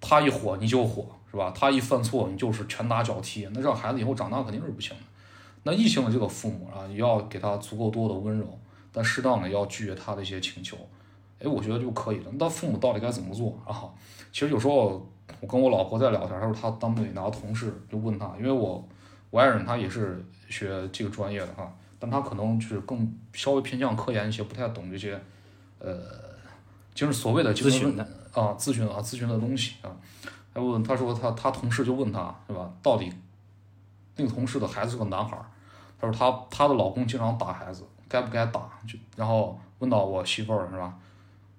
[0.00, 1.52] 他一火你就火是吧？
[1.54, 5.02] 他一犯错你就是拳打脚踢，那让孩子以后长大肯定是不行的。
[5.62, 8.46] 那异性的这个父母啊，也要给他足够多的温柔，
[8.90, 10.76] 但适当的要拒绝他的一些请求。
[11.38, 12.30] 哎，我觉得就可以了。
[12.38, 13.88] 那父母到底该怎么做啊？
[14.32, 15.06] 其实有时候
[15.40, 18.86] 我跟我老婆在聊天，她说她单位哪个同事就问她，因为我
[19.30, 25.20] 我爱人她也是学这个专业的哈，但她可能就是更稍微偏向科研一些，不太懂这些
[25.78, 25.94] 呃，
[26.92, 29.90] 就是所谓的咨询的啊，咨询啊，咨询的东西啊。
[30.52, 33.12] 他问他说他他同事就问他是吧，到底
[34.16, 35.44] 那个同事的孩子是个男孩儿，
[36.00, 38.60] 他说他他的老公经常打孩子，该不该打？
[38.86, 40.92] 就然后问到我媳妇儿是吧？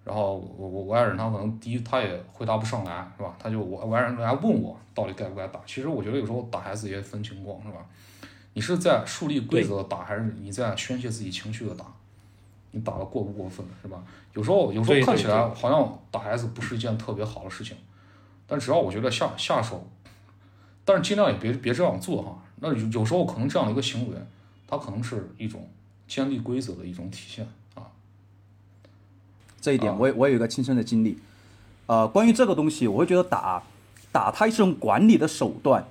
[0.03, 3.33] 然后我我我爱人他可能第一他也回答不上来是吧？
[3.39, 5.59] 他就我我爱人来问我到底该不该打？
[5.65, 7.77] 其实我觉得有时候打孩子也分情况是吧？
[8.53, 11.85] 你是在树立规则的打，还是你在宣泄自己情绪的打？
[12.71, 14.01] 你打的过不过分是吧？
[14.33, 17.75] 有时候有时候看起来好像打孩子不是一件特别好的事情，
[18.47, 19.87] 但只要我觉得下下手，
[20.85, 22.37] 但是尽量也别别这样做哈。
[22.61, 24.15] 那有有时候可能这样的一个行为，
[24.67, 25.69] 它可能是一种
[26.07, 27.83] 建立规则的一种体现啊。
[29.59, 31.19] 这一点我也我也有一个亲身的经历。
[31.87, 33.63] 呃，关于这个东西，我会觉得打
[34.13, 35.85] 打它是一种管理的手段。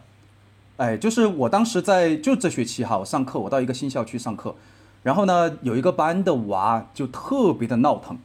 [0.78, 4.54] 哎，就是我当时在就这学期哈，我上课，我到一个新校区上课，
[5.02, 8.18] 然后呢，有一个班的娃就特别的闹腾，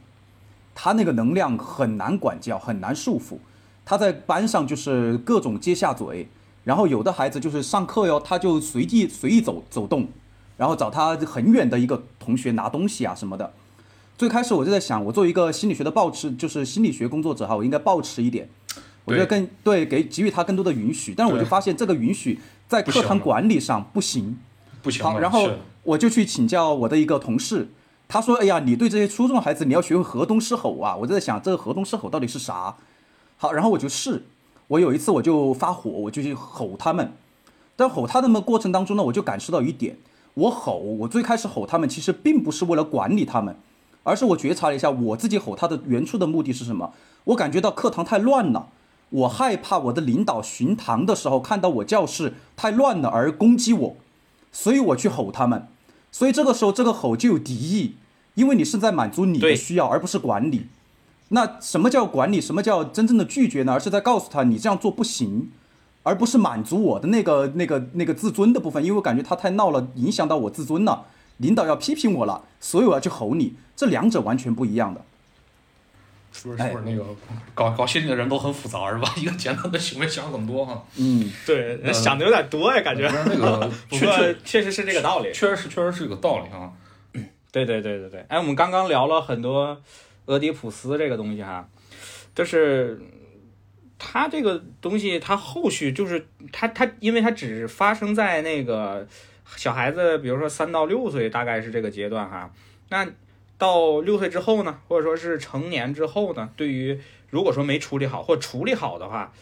[0.74, 3.38] 他那个能量很难管教，很难束缚，
[3.84, 6.28] 他在班上就是各种接下嘴，
[6.64, 10.08] 然后有的孩子就是上课哟，他就随地随意走走动，
[10.58, 13.52] 然后找他很远的一个同学拿东西啊什么的。
[14.18, 18.48] 最开始我就在想，我作为一个心理学的抱持，就是心理学工作者哈，我应该抱持一点，
[19.04, 21.14] 我觉得更对给给予他更多的允许。
[21.14, 24.38] 但是我就发现这个允许在课堂管理上不行。
[24.82, 27.68] 不行好，然后是我就去请教我的一个同事，
[28.08, 32.76] 他说：“哎呀，你对这些初中孩子，你要学会河东狮吼啊！”我就在想，这个河东狮吼到底是啥？
[33.36, 34.24] 好，然后我就试，
[34.66, 37.12] 我有一次我就发火，我就去吼他们。
[37.76, 39.96] 在吼他们的过程当中呢，我就感受到一点，
[40.34, 43.54] 我吼，我最开始吼他们，其实并不是为了管理他们，
[44.02, 46.92] 而是我觉察了一下，我自己吼他的原初的目的是什么？
[47.24, 48.70] 我感觉到课堂太乱了，
[49.10, 53.96] 我害怕我的领导巡堂的时候看到我教室太乱了而攻击我，
[54.50, 55.68] 所以我去吼他们。
[56.16, 57.96] 所以这个时候这个吼就有敌意，
[58.36, 60.68] 因为你是在满足你的需要，而不是管理。
[61.28, 62.40] 那什么叫管理？
[62.40, 63.74] 什么叫真正的拒绝呢？
[63.74, 65.50] 而是在告诉他你这样做不行，
[66.04, 71.04] 而不是满足我的那个那个那个自尊的部分，因为我感觉他太闹了，影响到我自尊了。
[71.36, 75.02] 领导要批评我了，所以我要去吼你，这两者完全不一样的。
[76.36, 77.02] 是不是是不是那个
[77.54, 79.10] 搞搞心理的人都很复杂是吧？
[79.16, 80.86] 一个简单的行为想很多哈。
[80.98, 85.32] 嗯，对，想的有点多呀，感觉那个 不过确确确实是这个道理。
[85.32, 86.70] 确实是确实是这个道理啊。
[87.50, 89.80] 对对对对对，哎，我们刚刚聊了很多
[90.26, 91.66] 俄狄浦斯这个东西哈，
[92.34, 93.00] 就是
[93.98, 99.06] 它这个东西，它后续就是它它，因为它只发生在那个
[99.56, 102.52] 小孩子，比如说三到六岁，大概是这个阶段哈。
[102.90, 103.06] 那
[103.58, 107.00] 到六岁之后呢，或者说是成年之后呢，对于
[107.30, 109.32] 如果说没处理好或处理好的话，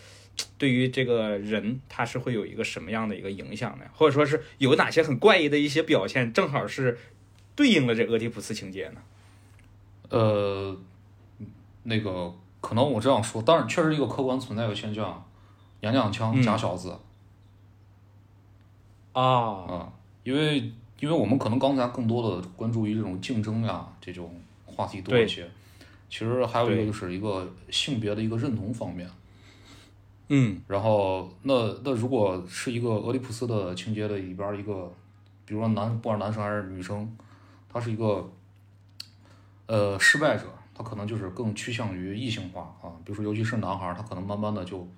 [0.59, 3.85] 对于这个人他是会有一个什么样的一个影响呢？
[3.95, 6.99] 或者说是有哪些很怪异的一些表现，正好是
[7.55, 9.01] 对应了这俄狄浦斯情节呢？
[10.11, 10.77] 呃，
[11.85, 15.25] 那个可能我这样说，当然确实一个客观存在的现象，
[15.81, 16.99] 娘娘腔嗯假小子
[19.13, 19.93] 啊，啊，
[20.25, 25.51] 因为因为我们可能刚才更多的关注于这种竞争呀这种话题多一些，
[26.09, 29.09] 其实还有一个就是一个性别的一个认同方面。
[30.29, 30.61] 嗯。
[30.67, 31.53] 然后那
[31.85, 34.91] 那如果是一个俄狄浦斯的情节的里边一个，
[35.45, 37.17] 比如说男不管男生还是女生，
[37.69, 38.31] 他是一个
[39.67, 44.89] 呃失败者，他可能就是更趋向于异性化啊，比如说尤其是男孩儿，他可能慢慢的就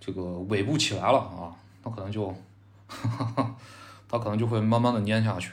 [0.00, 2.34] 这个尾部起来了啊，他可能就
[4.10, 5.52] 他可能就会慢慢的蔫下去。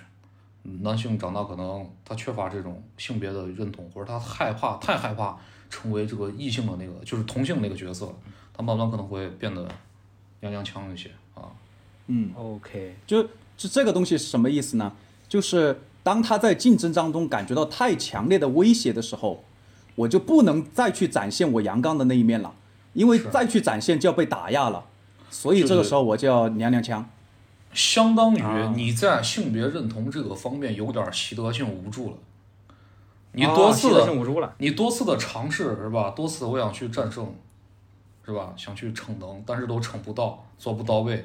[0.82, 5.38] 男性长大可能他缺乏这种性别的认同，或者他害怕太害怕
[5.70, 8.14] 成为这个异性的那个就是同性那个角色，
[8.54, 9.62] 他慢慢可能会变得
[10.42, 11.44] 娘娘腔一些啊。
[12.08, 13.24] 嗯，OK，就
[13.56, 14.92] 就这个东西是什么意思呢？
[15.30, 19.44] 就是当他在竞争当中感觉到太强烈的威胁的时候，
[19.96, 22.54] 我就不能再去展现我阳刚的那一面了，
[22.94, 24.84] 因为再去展现就要被打压了，
[25.30, 27.10] 所以这个时候我就要娘娘腔。
[27.78, 32.18] 相当于啊你在性别认同这个方面有点习得性无助了。
[33.34, 36.10] 你啊多次的、性无助了，你多次的尝试是吧？
[36.10, 37.32] 多次我想去战胜，
[38.26, 38.52] 是吧？
[38.58, 41.24] 想去逞能，但是都逞不到，做不到位。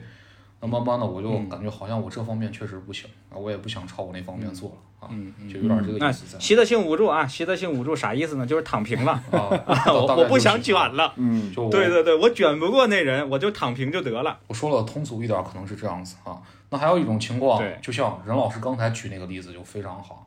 [0.61, 6.38] 那慢慢的我就嗯感觉好像我这方面确实不行啊，我也不想朝我那方面做了啊，嗯嗯就有点这个那意思在。
[6.38, 8.46] 习得性无助啊，习得性无助啥意思呢？
[8.46, 11.12] 就是躺平了， 啊，我不想卷了。
[11.16, 14.38] 嗯，就我对对对，我卷不过那人，我就躺平就得了。
[14.46, 16.40] 我说了通俗一点，可能是这样子啊。
[16.70, 20.26] 那还有一种情况对，就像任老师刚才举那个例子就非常好，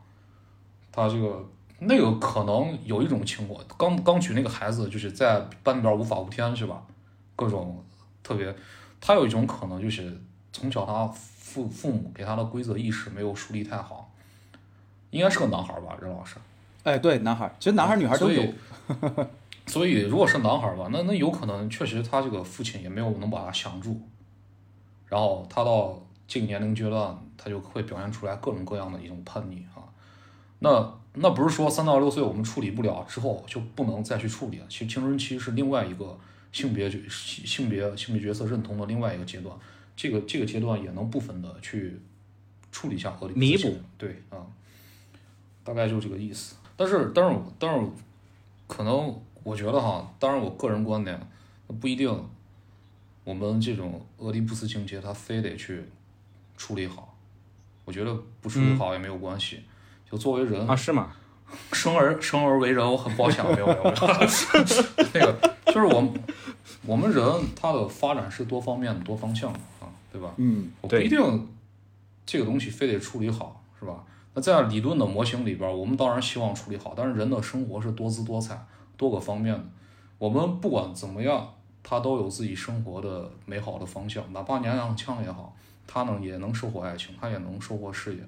[0.92, 1.44] 他这个
[1.80, 6.82] 那个可能有一种情况，刚刚举那个孩子就是在班里边无法无天是吧？
[7.36, 7.84] 各种
[8.24, 8.56] 特别，
[9.02, 10.22] 他有一种可能就是
[10.54, 14.05] 从小他父父母给他的规则意识没有树立太好，
[15.16, 16.36] 应该是个男孩吧，任老师。
[16.84, 19.28] 哎，对，男孩，其实男孩女孩都有所以。
[19.68, 24.00] 所以如果是男孩儿吧，那那有可能确实他这个父亲也没有能把他降住，
[25.08, 29.82] 然后他到这个年龄阶段，他就会表现出来各种各样的一种叛逆啊。
[30.60, 36.16] 那那不是说三到六岁我们处理不了之后就不能再去处理了，其实青春期是另外一个
[36.52, 39.56] 性别角性别性别角色认同的另外一个阶段，
[39.96, 42.00] 这个这个阶段也能部分的去
[42.72, 44.46] 处理一下合理弥补，对啊，
[45.66, 46.56] 大概就这个意思。
[46.78, 47.86] 但是但是但是
[48.68, 49.14] 可能
[49.44, 51.20] 我觉得哈，当然我个人观点
[51.82, 52.10] 不一定，
[53.26, 55.84] 我们这种俄狄浦斯情节他非得去
[56.56, 57.18] 处理好，
[57.84, 59.62] 我觉得不处理好也没有关系。
[60.10, 61.12] 就作为人啊，是吗？
[61.72, 63.96] 生而生而为人，我很抱歉，没有没有没有，
[65.14, 66.12] 那个就是我们
[66.86, 67.24] 我们人
[67.56, 70.34] 他的发展是多方面的、多方向的啊，对吧？
[70.38, 71.48] 嗯，我不一定
[72.26, 74.04] 这个东西非得处理好，是吧？
[74.36, 78.64] 那在理论的模型里边，我们当然希望处理好，但是人的生活是多姿多彩、
[78.98, 79.64] 多个方面的。
[80.18, 85.56] 我们不管怎么样，他都有自己生活的美好的方向，哪怕娘娘腔也好，
[85.88, 88.20] 他呢也能收获爱情，他也能收获事业，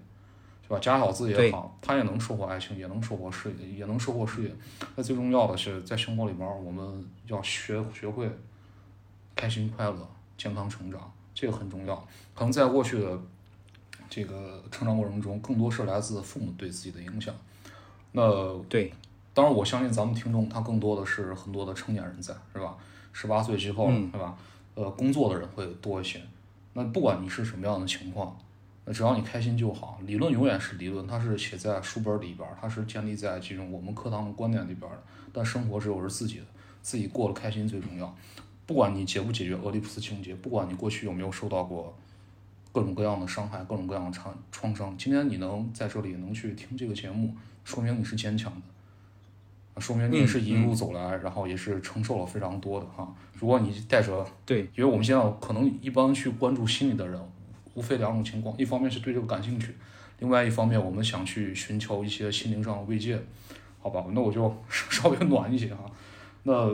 [0.63, 0.79] 是吧？
[0.79, 4.55] 假小子也好，他也能收获爱情，也能收获事业，也能收获事业。
[4.95, 8.29] 那最重要的是，在生活里边，我们要学学会
[9.35, 11.95] 开心、快乐、健康成长，这个很重要。
[12.33, 13.19] 可能在过去的
[14.09, 17.33] 这个成长过程中，更多是来自父母对自己的影响。
[18.11, 18.93] 那对，
[19.33, 22.77] 当然，我相信咱们听众他更多的是很多的成年人在，是吧？
[23.13, 24.37] 十八岁之后，嗯是吧？
[24.75, 26.21] 呃，工作的人会多一些。
[26.73, 28.37] 那不管你是什么样的情况，
[28.85, 29.99] 那只要你开心就好。
[30.05, 35.03] 理论永远是理论，它是写在书本里边儿，它是建立在这种我们课堂的观点里边儿的。
[35.33, 36.45] 但生活只有是自己的，
[36.81, 38.15] 自己过得开心最重要。
[38.65, 41.97] 不管你解不解决俄狄浦斯情节，不管你过去有没有受到过
[42.77, 49.81] 各种各样的伤害、各种各样的创创伤，今天你能在这里能去听这个节目，说明你是坚强的。
[49.81, 53.11] 说明你也是一路走来，然后也是承受了非常多的哈。
[53.33, 57.19] 如果你带着，对，因为我们现在可能一般去关注心理的人，
[57.73, 59.75] 无非两种情况，一方面是对这个感兴趣，
[60.19, 63.19] 另外一方面我们想去寻求一些心灵上的慰藉，
[63.79, 64.05] 好吧？
[64.11, 65.83] 那我就 稍微暖一些哈。
[66.43, 66.69] 那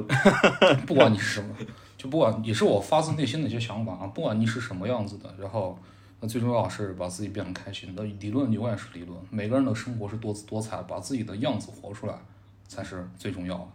[0.86, 1.56] 不管你是什么，
[1.98, 5.78] 就不管也是我发自内心的一些想法啊，不管你是什么样子的，然后
[6.24, 7.94] 那最重要是把自己变得开心。
[7.98, 12.18] 那理论永远是理论，每个人的生活是多姿多彩，把自己的样子活出来
[12.66, 13.68] 才是最重要的。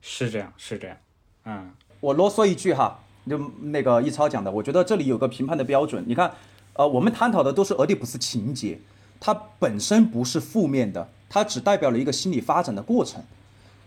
[0.00, 0.96] 是这样，是这样。
[1.44, 1.70] 嗯，
[2.00, 6.02] 我啰嗦一句哈，就那个一超讲的，我觉得这里有个评判的标准。
[6.06, 6.32] 你看，
[6.72, 8.80] 呃，我们探讨的都是俄狄浦斯情节，
[9.20, 13.22] 它本身不是负面的，它只代表了一个心理发展的过程。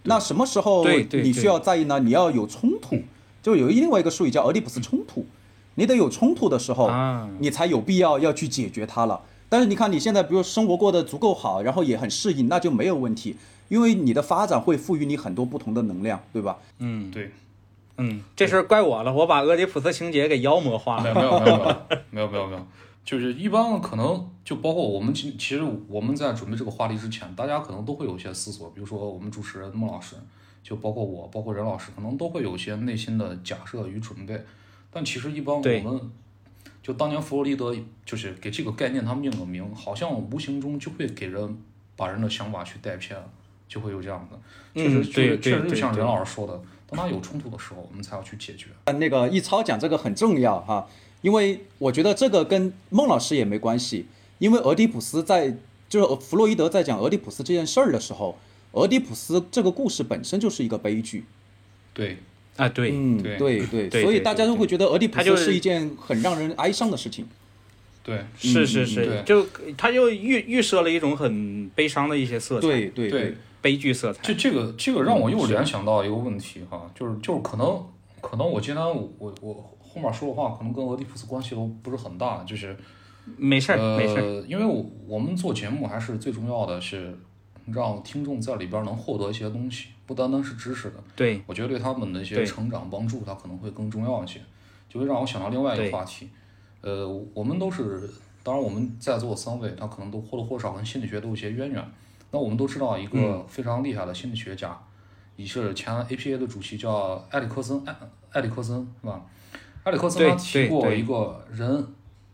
[0.03, 1.99] 那什么时候你需要在意呢？
[2.01, 3.01] 你要有冲突，
[3.41, 5.25] 就有另外一个术语叫俄狄浦斯冲突。
[5.79, 9.21] 你得有冲突的时候，啊你才有必要要去解决它了。
[9.47, 13.35] 但是你看你现在，比如生活过得足够好，然后也很适应，那就没有问题，
[13.69, 16.57] 因为你的发展会赋予你很多不同的能量，对吧？
[16.77, 17.31] 嗯对，
[17.97, 21.03] 嗯，这事儿怪我了，我把俄狄浦斯情节给妖魔化了。
[21.03, 21.75] 没有没有没有没有
[22.11, 22.67] 没有没有没有，
[23.03, 30.15] 就是一般可能就包括我们其其实我们在准备这个话题之前，大家可能都会有一些思索，比如说我们主持人孟老师，
[30.61, 34.39] 就包括我，包括任老师，可能都会有一些内心的假设与准备，
[34.91, 36.01] 但其实一般我们
[36.81, 37.75] 就当年弗洛伊德
[38.05, 41.57] 就是给这个概念他命个名，好像无形中就会给人
[41.95, 43.17] 把人的想法去带偏，
[43.67, 44.39] 就会有这样的。
[44.73, 48.67] 确实，确实就像任老师说的，当他有冲突的时候，我们才要去解决。
[48.93, 50.87] 那个易超讲这个很重要哈，
[51.21, 54.07] 因为我觉得这个跟孟老师也没关系，
[54.39, 55.55] 因为俄狄浦斯在
[55.87, 58.37] 就是弗洛伊德在讲俄狄浦斯这件事儿的时候，
[58.71, 61.25] 俄狄浦斯这个故事本身就是一个悲剧。
[61.93, 62.17] 对，
[62.59, 63.37] 啊，对，嗯，对
[63.67, 67.25] 对对，所以大家都会觉得俄狄浦斯是一件很让人哀伤的事情。
[68.03, 69.45] 对，是是是，对就
[69.77, 74.19] 他就预预设了一种很悲伤的一些色彩，对对对，悲剧色彩。
[74.23, 77.83] 这这个这个让我又联想到一个问题哈，就是就是可能
[78.19, 82.75] 可能我今天我我我后面说的话可能跟俄狄浦斯关系都不是很大，就是
[83.37, 84.43] 没事儿，呃，没事儿。
[84.47, 87.15] 因为我我们做节目还是最重要的是
[87.67, 94.41] 让听众在里边能获得一些东西，不单单是知识的，对，我觉得对他们的一些成长帮助，它可能会更重要一些，
[94.89, 96.27] 就会让我想到另外一个话题。
[96.81, 98.09] 呃，我们都是，
[98.41, 101.91] 当然我们在座三位，他可能都或多或少跟心理学都有些渊源。
[102.31, 104.75] 那我们都知道一嗯个非常厉害的心理学家，
[105.35, 107.95] 也是前 APA 的主席叫埃里克森，埃
[108.31, 109.23] 埃里克森是吧？
[109.83, 111.85] 埃里克森对他提过一个人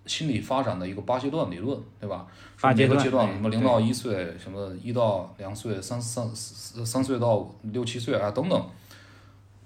[0.06, 2.28] 心理发展的一个八阶段理论，对吧？
[2.58, 8.70] 说每八阶段个阶段，哎什么零到一岁，什么一到两岁，三三三三岁到六七岁啊等等。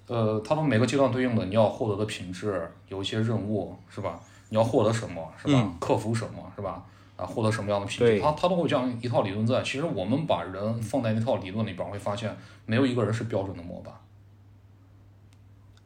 [0.08, 4.20] 呃，他们每个阶段对应的你要获得的品质，有一些任务是吧？
[4.50, 5.72] 你要获得什么是吧？
[5.80, 6.84] 克服什么是吧？
[7.16, 8.20] 啊，获得什么样的品质？
[8.20, 9.62] 他他都会这样一套理论在。
[9.62, 12.36] 其实我们把人放在那套理论里边，会发现
[12.66, 13.94] 没有一个人是标准的模板。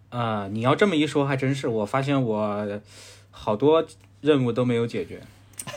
[0.09, 2.81] 啊、你要这么一说，还真是，我发现我
[3.31, 3.83] 好多
[4.23, 5.21] 任务都没有解决，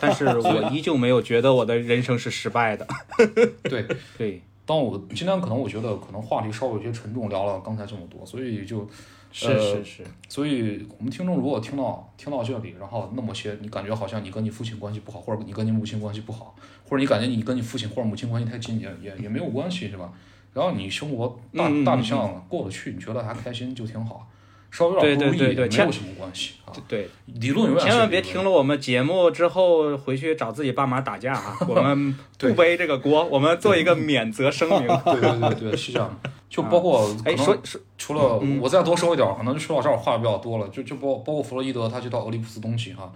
[0.00, 2.86] 但是 我依旧没有觉得我的人生是失败的。
[3.64, 3.84] 对，
[4.16, 8.88] 对，当我今天可能我觉得可能话题稍微有些沉重，聊了刚才这么多，所以就，
[9.32, 16.54] 是呃是是，所以我们听众如果听到听到这里，然后那么些你感觉好像你跟你父亲关系不好，或者你跟你母亲关系不好，
[16.88, 20.12] 或者你感觉你跟你父亲或者母亲关系太近，也也也没有关系，是吧？
[20.54, 24.26] 然后你生活大大体上过得去，你觉得还开心就挺好，
[24.70, 26.72] 稍微有点对对不如意对对千也没有什么关系啊。
[26.88, 31.56] 对，理论永远千万别听了我们节目之后回去找自己爸妈打架啊！
[31.68, 34.86] 我们不背这个锅，我们做一个免责声明。
[35.04, 36.30] 对对对对，是这样的。
[36.48, 40.68] 就包括可哎，说说除了我再多说一点儿，可能就说到这儿话比较多了。
[40.68, 43.12] 就就包包括弗洛伊德，他去到俄狄浦斯东西哈，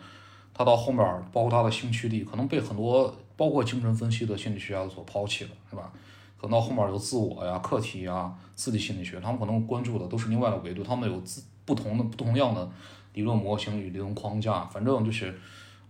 [0.53, 5.93] 他到后面儿包括他的性驱力，可能被很多包括精神分析的心理学家所抛弃了，是吧？
[6.41, 12.67] 可能到后面有自我呀、课题呀、自体心理学，他们可能关注的都是另外的维度，他们有自不同的不同样的
[13.13, 14.65] 理论模型与理论框架。
[14.65, 15.39] 反正就是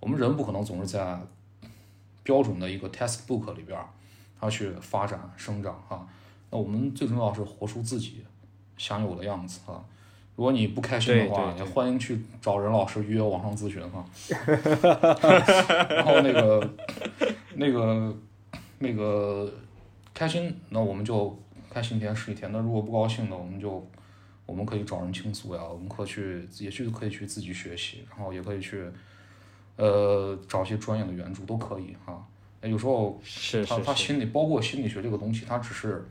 [0.01, 1.17] 我们人不可能总是在
[2.25, 3.89] 标准的一个 textbook 里边儿，
[4.41, 6.05] 他去发展生长哈。
[6.51, 8.25] 那我们最重要是活出自己
[8.77, 9.81] 想有的样子啊。
[10.35, 14.05] 如果你不开心的话，也欢迎去找任老师预约网上咨询哈。
[15.95, 16.71] 然后那个
[17.55, 18.17] 那个
[18.79, 19.53] 那个
[20.21, 21.35] 开心，那我们就
[21.71, 22.53] 开心一天是一天。
[22.53, 23.83] 那如果不高兴呢，我们就
[24.45, 28.85] 我们可以找人倾诉呀，我们可以去也去可以去自己学习，然后也可以去
[29.77, 32.23] 呃找一些专业的援助都可以哈。
[32.61, 33.19] 那有时候
[33.67, 36.07] 他他心里包括心理学这个东西，它只是，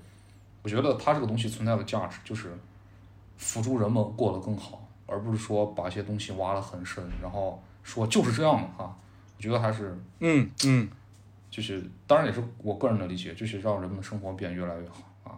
[0.63, 2.51] 我觉得它这个东西存在的价值就是
[3.37, 8.97] 辅助人们过得更好，而不是说把一些东西挖得很深，然后说就是这样的哈。
[9.37, 10.89] 我觉得还是嗯嗯，
[11.49, 15.37] 就是，当然也是我个人的理解，就是让人们的生活变得越来越好啊。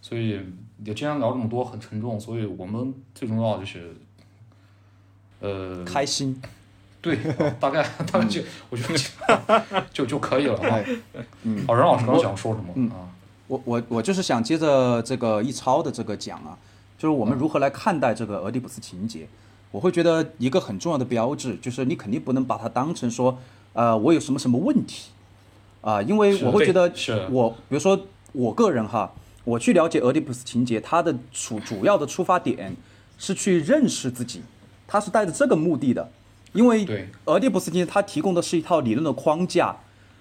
[0.00, 3.94] 所以也今天聊这么多很沉重，所以我们最重要的就是，
[5.40, 6.40] 呃，开心，
[7.02, 10.84] 对，啊大概大概就我觉得就就可以了啊。
[11.42, 13.08] 嗯，好，任老师刚刚想说什么啊？
[13.46, 16.58] 我我我就是想接着这个易超的这个讲啊，
[16.96, 19.28] 就是我们如何来看待这个俄狄浦斯情节。
[19.70, 23.36] 我会觉得一个很重要的标志就是你肯定不能把它当成说，
[23.72, 25.10] 呃，我有什么什么问题，
[25.84, 28.00] 啊、因为我会觉得是我比如说
[28.32, 29.12] 我个人哈，
[29.44, 32.74] 我去了解俄狄浦斯情节，它的主主要的出发点
[33.18, 34.40] 是去认识自己，
[34.86, 36.10] 它是带着这个目的的，
[36.54, 39.76] 因为俄狄浦斯情节它提供的是一套理论的框架，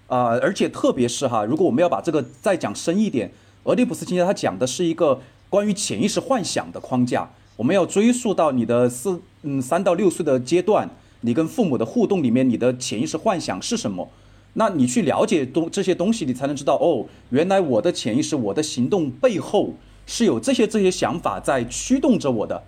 [0.08, 3.32] 啊、而且特别是哈，如果我们要把这个再讲深一点，
[3.64, 10.90] 俄狄浦斯情节它讲的是一个关于潜意识幻想的框架，我们要追溯到你的四嗯三到六岁的阶段，
[11.22, 14.10] 你跟父母的互动里面，你的潜意识幻想是什么？
[14.54, 19.74] 那你去了解东这些东西，你才能知道哦，原来我的潜意识、我的行动背后
[20.06, 22.64] 是有这些这些想法在驱动着我的。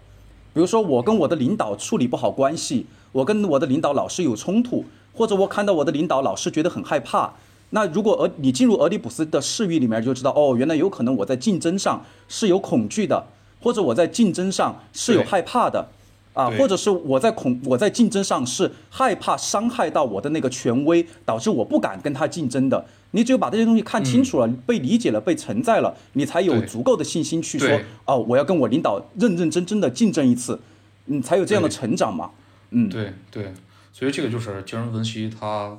[0.53, 7.33] 比如说，我跟我的领导处理不好关系，我跟我的领导老是有冲突，或者我看到我的领导老是觉得很害怕。
[7.71, 13.27] 那如果俄你进入俄狄浦斯的视域里面，就知道哦，原来有可能我在竞争上是有恐惧的，
[13.61, 15.89] 或者我在竞争上是有害怕的。
[16.35, 22.85] 啊，或者是我在恐我在竞争上是害怕伤害到我的那个权威，导致我不敢跟他竞争的。
[23.11, 30.59] 你只有把这些东西看清楚了，被理解了，被承载了，你才有足够的信心去说哦，我要跟我领导认认真真的竞争一次，
[31.05, 32.31] 你，才有这样的成长嘛。
[32.71, 33.53] 嗯，对对，
[33.93, 35.77] 所以这个就是精神分析它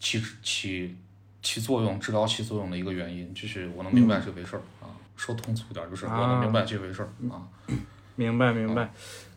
[0.00, 0.96] 起起
[1.42, 4.88] 起作用、治疗起作用的一个原因，就是我能明白这回事儿、啊。
[5.14, 7.46] 说通俗点儿，就是我能明白这回事儿啊。
[8.16, 8.90] 明白明白。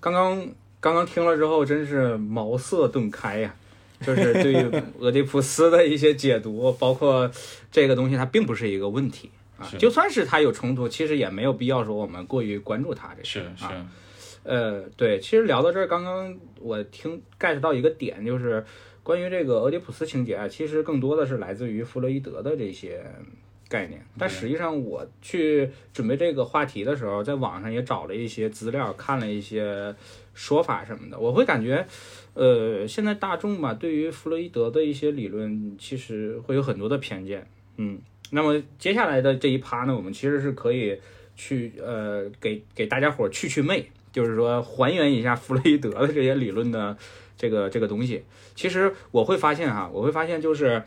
[0.06, 0.48] 刚刚
[0.80, 3.56] 刚刚听了之后，真是茅塞顿开呀、
[4.02, 7.32] 就是对于 俄狄浦斯的一些解读，包括
[7.72, 9.66] 这个东西，它并不是一个问题啊。
[9.80, 13.88] 就算是它有冲突，其实也没有必要说我们过于关注它这事是是儿啊。
[14.44, 18.64] 呃，对，其实聊到这儿，刚刚我听 get 到一个点，就是
[19.02, 23.04] 关于这个俄狄浦斯情节啊，其实更多的是来自于弗洛伊德的这些
[23.68, 24.04] 概念。
[24.18, 29.94] 但实际上，我去准备这个话题的时候，在网上也找了一些资料，看了一些
[30.34, 31.86] 说法什么的，我会感觉，
[32.34, 37.48] 呃，现在大众吧，对于弗洛伊德的一些理论，其实会有很多的偏见。
[37.78, 38.00] 嗯，
[38.32, 41.00] 那么接下来的这一趴呢，我们其实是可以
[41.36, 46.98] 去呃给给大家伙儿去去魅，就是说还原一下弗洛伊德的这些理论的
[47.38, 48.24] 这个这个东西。
[48.56, 50.82] 其实我会发现哈，我会发现就是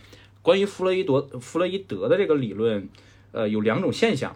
[0.49, 2.89] 关于弗洛伊德弗洛伊德的这个理论，
[3.33, 4.35] 呃，有两种现象。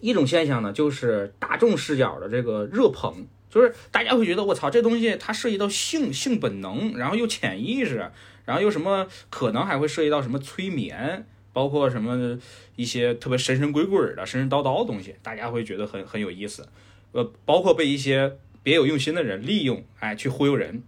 [0.00, 8.08] 一种现象呢，就是大众视角的这个热捧，就是大家会觉得我操，这东西它涉及到性性本能，然后又潜意识，
[8.44, 12.38] 然后又什么可能还会涉及到什么催眠，包括什么
[12.76, 16.68] 一些特别神神鬼鬼的、神神叨叨的东西，大家会觉得很很有意思。
[17.10, 20.84] 呃，包括被一些别有用心的人利用，哎，去忽悠人。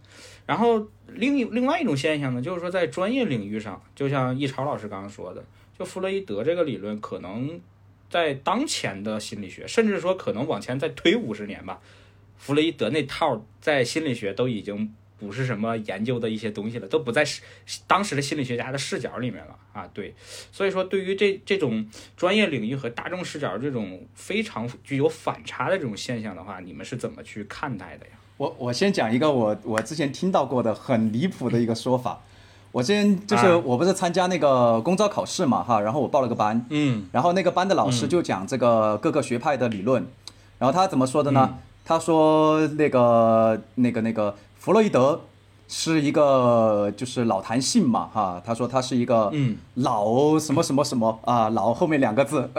[0.47, 0.87] 然后
[1.17, 5.45] 另一另外一种现象呢，就是说在专业领域上，就像易超老师刚刚说的，
[5.79, 7.61] 就弗洛伊德这个理论可能
[8.11, 11.81] 在当前的心理学，甚至说可能往前再推五十年吧，
[12.37, 17.25] 弗洛伊德那套在心理学都已经不是什么研究的一些东西了，都不在
[17.87, 19.89] 当时的心理学家的视角里面了啊。
[19.95, 20.15] 对，
[20.51, 28.13] 所以说对于这这种专业领域和大众视角这种非常具有反差的这种现象的话，你们是怎么去看待的呀？
[28.43, 32.19] 我我先讲一个我我之前听到过的很离谱的一个说法。
[32.73, 40.05] 我之前就是啊我不是参加那个公招考试嘛哈，然后我报了个班，嗯然后那个班的老师就讲这个各个学派的理论，
[40.59, 41.59] 然后他怎么说的呢？
[41.85, 45.21] 他说那个那个那个弗洛伊德
[45.69, 52.51] 是一个就是老弹性嘛哈，他说他是一个嗯老什么什么什么啊老后面两个字，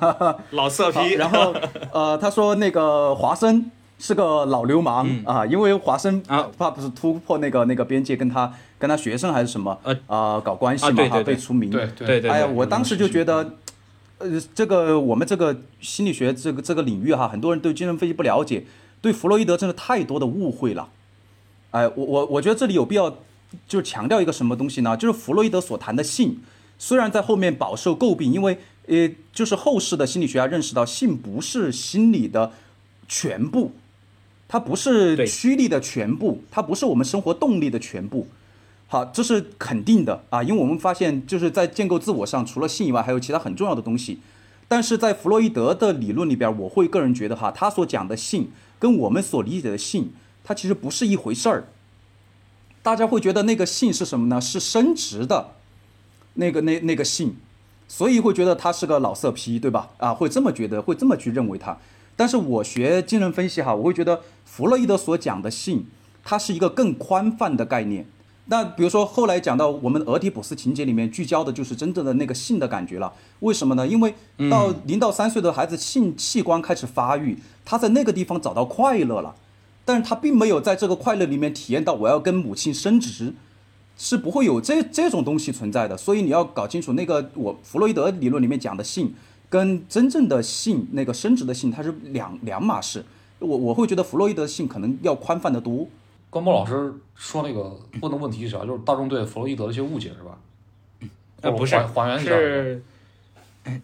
[0.50, 1.54] 老色批然后
[1.94, 3.70] 呃他说那个华生
[4.00, 6.50] 是个老流氓、啊，因为华生嗯啊。
[6.58, 9.96] 他不是突破那个那个边界，跟他跟他学生还是什么呃。
[10.06, 13.58] 啊搞关系嘛哈被除名，对对对哎呀，我当时就觉得，
[14.18, 18.64] 呃，这个我们这个心理学这个这个领域哈，很多人对精神分析不了解，
[19.02, 20.88] 对弗洛伊德真的太多的误会了。
[21.72, 23.10] 哎，我我我觉得这里有必要
[23.68, 24.96] 就是强调一个什么东西呢？
[24.96, 26.40] 就是弗洛伊德所谈的性，
[26.78, 32.52] 虽然在后面饱受诟病，因为呃，就是后世的心理学家认识到性不是心理的
[33.06, 33.72] 全部，
[34.52, 38.26] 它不是对驱力的全部，它不是我们生活动力的全部。
[38.88, 44.18] 好，这是肯定的啊，因为我们发现就是在建构自我上，除了性以外，还有其他很重要的东西。
[44.66, 50.10] 但是在弗洛伊德的理论里边，我会个人觉得哈，他所讲的性跟我们所理解的性，
[50.42, 51.68] 它其实不是一回事儿。
[52.82, 54.40] 大家会觉得那个性是什么呢？
[54.40, 55.50] 是生殖的，
[56.34, 57.36] 那个那那个性，
[57.86, 59.90] 所以会觉得他是个老色批，对吧？
[59.98, 61.78] 啊，会这么觉得，会这么去认为他。
[62.16, 65.86] 但是我学精神分析哈，我会觉得弗洛伊德所讲的性，
[66.22, 68.06] 它是一个更宽泛的概念。
[68.46, 73.12] 那比如说后来讲到我们俄狄浦斯情节里面聚焦的就是真正的那个性的感觉了。
[73.40, 73.86] 为什么呢？
[73.86, 74.12] 因为
[74.50, 79.36] 到零到三岁的孩子性器官开始发育，他在那个地方找到快乐了，
[79.84, 83.34] 但是他并没有在这个快乐里面体验到我要跟母亲生殖，
[83.96, 85.96] 是不会有这这种东西存在的。
[85.96, 89.14] 所以你要搞清楚那个我弗洛伊德理论里面讲的性，
[89.50, 93.04] 跟真正的性那个生殖的性，它是两两码事。
[93.40, 95.86] 我我会觉得弗洛伊德性可能要宽泛的多。
[96.30, 98.64] 关博老师说那个问的问题是啥？
[98.64, 100.38] 就是大众对弗洛伊德的一些误解是吧？
[101.42, 102.30] 呃，不是还还原一下。
[102.30, 102.82] 是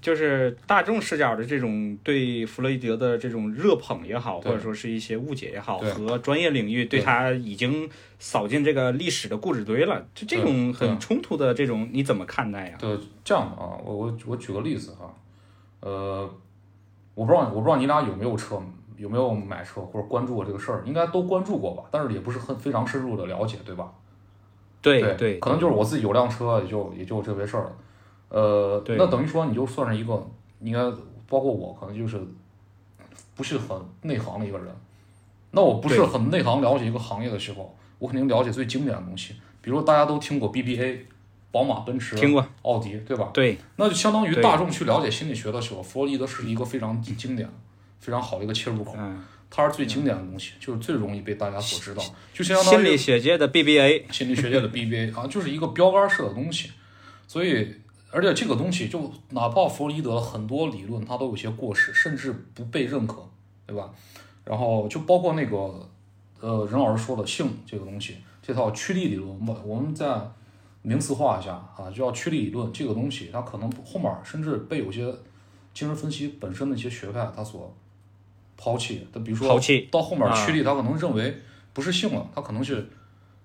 [0.00, 7.88] 就是大众视角的这种对弗洛伊德的这种热捧也好，或者说是一些误解也好，和专业领域对对他已经
[8.18, 12.76] 扫进这个历史的故纸堆了，就这种很冲突的这种，你怎么看待呀？
[12.78, 15.12] 对，这样的啊，我我我举个例子啊，
[15.86, 16.28] 呃，
[17.14, 18.60] 我不知道我不知道你俩有没有车，
[18.96, 21.84] 有没有买车或者关注过这个事儿，应该都关注过吧？
[21.92, 23.92] 但是也不是很非常深入的了解，对吧？
[24.82, 27.72] 对对，可能就是我自己有辆车，也就也就这回事儿了。
[28.30, 30.26] 呃，对那等于说你就算是一个，
[30.60, 30.80] 应该
[31.28, 32.20] 包括我，可能就是
[33.36, 34.66] 不是很内行的一个人。
[35.52, 39.36] 那我不是很内行了解一个行业的时候，我肯定了解最经典的东西。
[39.62, 40.98] 比如大家都听过 BBA，
[41.56, 43.30] 宝马、奔驰、听过、奥迪，对吧？
[43.32, 47.48] 对，那就相当于大众去了解心理学的时候，弗洛伊德是一个非常经典、
[47.98, 48.94] 非常好的一个切入口。
[48.98, 52.04] 嗯，它是最经典的东西，就是最容易被大家所知道，
[52.34, 56.72] 就相当于心理学界的 BBA，心理学界的 BBA 啊，就是一个标杆式的东西。
[57.26, 57.74] 所以，
[58.10, 63.26] 而且这个东西就哪怕弗洛伊德很多理论它都有些过时，甚至不被认可，
[63.66, 63.90] 对吧？
[64.44, 65.88] 然后就包括那个
[66.40, 70.06] 呃任老师说的性这个东西，这套趋利理论，我们我们再
[70.86, 75.04] 名词化一下啊，就叫趋利理论这个东西，它可能后面甚至被有些
[75.74, 77.74] 精神分析本身的一些学派它所
[78.56, 79.04] 抛弃。
[79.12, 81.36] 它比如说抛弃到后面啊驱力，它可能认为
[81.72, 82.88] 不是性了，它可能是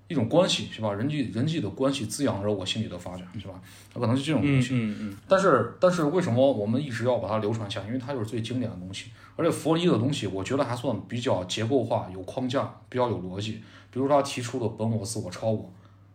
[0.07, 0.93] 一种关系，是吧？
[0.93, 3.59] 人际人际的关系滋养着我心理的发展，是吧？
[3.91, 4.69] 它可能是这种东嗯西。
[4.75, 7.81] 嗯嗯，但是，但是为什么我们一直要把它流传下？
[7.87, 13.63] 因为它就是最经典的东西，而且弗洛伊的东西，我觉得还算比较结构化、有框架、比较有逻辑。
[13.89, 15.69] 比如他提出的本我、自我、超我，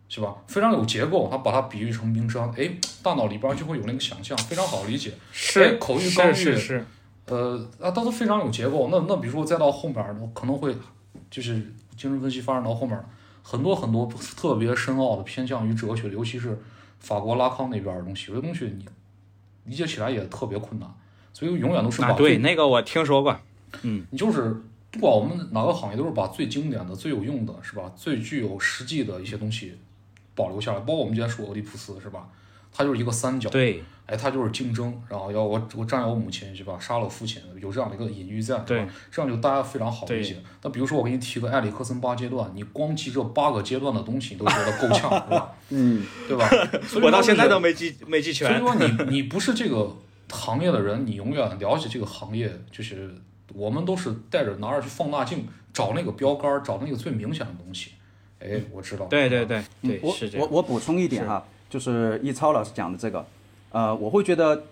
[0.09, 0.35] 是吧？
[0.47, 2.71] 非常有结构，他把它比喻成冰山，哎，
[3.03, 5.11] 大脑里边就会有那个想象，非常好理解。
[5.11, 6.85] 哎是口欲刚欲是是是，
[7.25, 8.87] 呃，啊，都是非常有结构。
[8.89, 10.75] 那那比如说再到后面儿，可能会
[11.29, 11.55] 就是
[11.95, 13.03] 精神分析发展到后面儿，
[13.43, 16.57] 很多很多特别深奥的偏向于哲学，尤其是
[16.99, 18.85] 法国拉康那边儿的东西，有些东西你
[19.65, 20.89] 理解起来也特别困难，
[21.33, 23.37] 所以永远都是把啊，对，那个我听说过，
[23.81, 24.55] 嗯你就是
[24.91, 27.91] 不管我们哪个行业，都是把最经典的、最有用的，是吧？
[27.95, 29.77] 最具有实际的一些东西
[30.37, 30.79] 保留下来。
[30.79, 32.25] 包括我们今天说俄狄浦斯，是吧？
[32.71, 36.77] 他就是一个三角，对哎，他就是竞争，然后要我我占有母亲是吧？
[36.79, 38.93] 杀了父亲，有这样的一个隐喻在，对吧？
[39.09, 40.37] 这样就大家非常好理对解。
[40.61, 45.51] 那比如说我给你提个埃里克森八阶段，你光记这八个阶段的东西，你都觉得够呛，是吧？
[45.69, 46.47] 嗯，对吧？
[46.87, 48.47] 所以我到现在都没记没记全。
[48.47, 49.91] 所以说你你不是这个
[50.29, 53.11] 行业的人，你永远了解这个行业，就是
[53.55, 57.91] 我们都是带着拿着去放大镜找那个标杆儿，找那个最明显的东西。
[58.39, 59.05] 哎，我知道。
[59.05, 59.63] 对对对
[60.01, 60.15] 我。
[60.37, 63.25] 我我补充一点哈，就是易超老师讲的这个，
[63.71, 64.63] 呃，我会觉得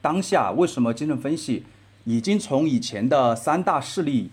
[0.00, 1.64] 当下为什么精神分析
[2.04, 4.30] 已经从以前的三大势力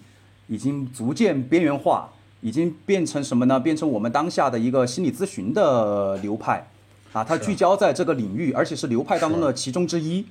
[0.47, 2.11] 已经逐渐边缘化，
[2.41, 3.59] 已经变成什么呢？
[3.59, 6.67] 变成我们当下的一个心理咨询的流派
[7.13, 10.25] 啊，它聚焦在这个领域，而且是流派当中的其中之一。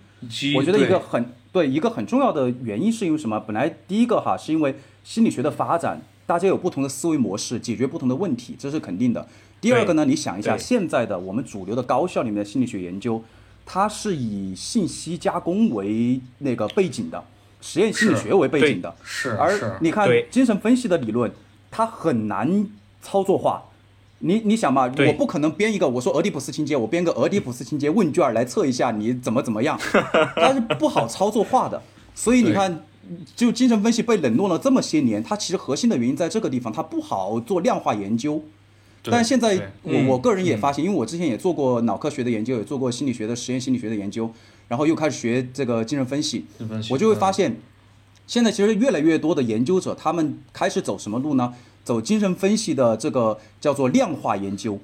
[0.54, 3.40] 我觉得一个很对一个很重要的原因是因为什么？
[3.40, 9.26] 本来第一个哈是因为心理学的发展，大家有不同的思维模式，解决不同的问题，这是肯定的。
[9.61, 13.20] 第二个呢，你想一下，现在的我们主流的高校里面的心理学研究，
[13.66, 17.24] 它是以信息加工为那个背景的，
[17.61, 18.95] 实验心理学为背景的。
[19.03, 21.28] 是而，你看精神分析的理论，
[21.68, 22.64] 它很难
[23.03, 23.64] 操作化。
[24.20, 29.76] 你你想嘛，我不可能编一个我说俄狄浦斯情节，我编个俄狄浦斯情节问卷来测一下你怎么怎么样，
[30.39, 31.83] 它是不好操作化的。
[32.14, 32.85] 所以你看，
[33.36, 38.42] 就精神分析被冷落了这么些年，它其实核心的原因在这个地方，它不好做量化研究。
[39.04, 44.30] 但现在我嗯我个人也发现，因为我之前也做过脑科学的研究，也做过心理学的实验心理学的研究，
[44.68, 47.56] 然后又开始学这个精神分析，分析我就会发嗯现，
[48.26, 51.54] 现在其实越来越多的研究者，他们开始走什么路呢？
[51.82, 54.78] 走精神分析的这个叫做量化研究，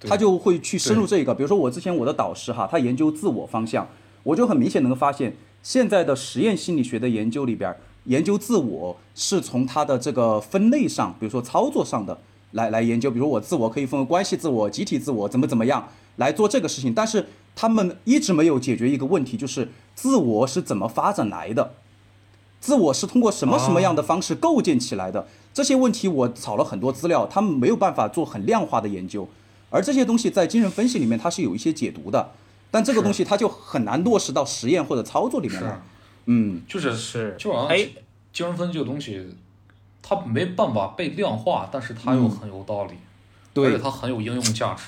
[0.00, 1.32] 他就会去深入这个。
[1.32, 3.88] 比如说我之前我的导师哈，他研究自我方向，
[4.24, 12.18] 我就很明显能够发现，现在的实验心理学的研究里边，研究自我是从它的这个分类上，比如说操作上的
[12.52, 13.10] 来来研究。
[13.10, 16.92] 比如我自我可以分为关系自我、集体自我，怎么怎么样来做这个事情。
[16.92, 21.72] 但是他们一直没有解决一个问题，就是自我是怎么发展来的。
[22.60, 25.26] 自我是通过什么什么样的方式构建起来的？
[25.54, 29.26] 这些问题我找了很多资料，他们没有办法做很量化的研究，
[29.70, 32.32] 而这些东西在精神分析里面它是有一些解读的，
[32.74, 35.64] 但这个东西它就很难落实到实验或者操作里面是。
[35.64, 35.80] 来。
[36.26, 37.36] 嗯，就是是。
[37.38, 37.88] 就好像哎。
[38.32, 39.24] 精神分析这个东西，
[40.02, 42.94] 它没办法被量化，但是它又很有道理，
[43.54, 44.86] 而且对它很有应用价值。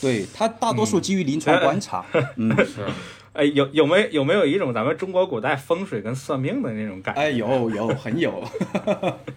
[0.00, 2.02] 对，它大多数基于临床观察。
[2.36, 2.86] 嗯，是，
[3.34, 7.20] 哎，有有没有有没有一种咱们中国古代风水跟算命的那种感觉？
[7.20, 8.42] 哎，有有很有，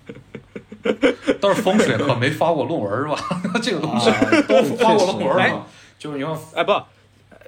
[1.41, 3.41] 但是风水可没发过论文是吧？
[3.61, 5.65] 这个东西啊都发过论文吗，
[5.99, 6.71] 就是你看哎，不，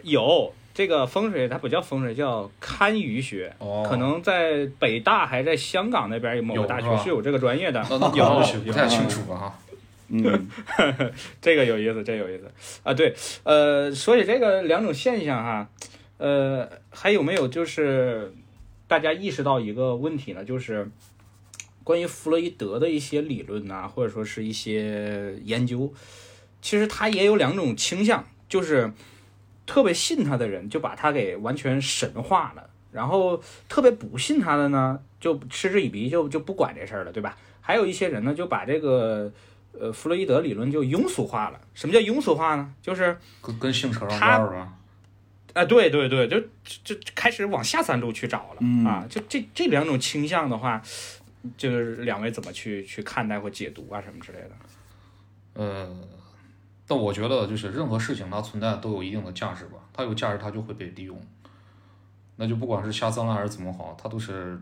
[0.04, 3.54] 有这个风水，它不叫风水，叫堪舆学。
[3.60, 7.86] 哦可能在北大还在香港那边有某个大学是有这个专业的。
[7.90, 8.26] 那那可有
[8.60, 9.60] 不有太清楚了哈。
[10.14, 10.50] 嗯，
[11.42, 12.52] 这个有意思，这个有意思
[12.84, 12.94] 啊。
[12.94, 15.70] 对，呃，说起这个两种现象哈，
[16.18, 18.34] 呃，还有没有就是
[18.88, 20.44] 大家意识到一个问题呢？
[20.44, 20.90] 就是
[21.86, 25.94] 关于弗洛伊德的一些理论呐、或者说是一些研究，
[26.62, 28.92] 其实它也有两种倾向，就是
[29.72, 37.38] 特别信他的人就把他给完全神化了，然后特别不信他的呢，就嗤之以鼻，就就不管这事儿了，对吧？
[37.62, 39.32] 还有一些人呢，就把这个
[39.72, 41.62] 呃弗洛伊德理论就庸俗化了。
[41.74, 42.74] 什么叫庸俗化呢？
[42.82, 44.74] 就是跟跟性扯上边了。
[45.54, 49.06] 啊，对对对，就就就开始往下三路去找了、啊。
[49.10, 50.82] 就这这两种倾向的话，
[51.56, 54.52] 就是两位怎么去去看待或解读啊什么之类的？
[55.54, 55.96] 呃，
[56.92, 61.18] 但我觉得就是任何事情它存在都有一定的价值吧，它有价值它就会被利用，
[62.36, 64.62] 那就不管是下三滥还是怎么好，它都是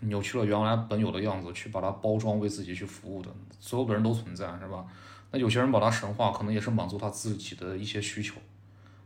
[0.00, 4.84] 扭曲了原来本有的样子去把它包装为自己去服务的，所有的人都存在是吧？
[5.30, 8.34] 那有些人把它神化，可能也是满足他自己的一些需求；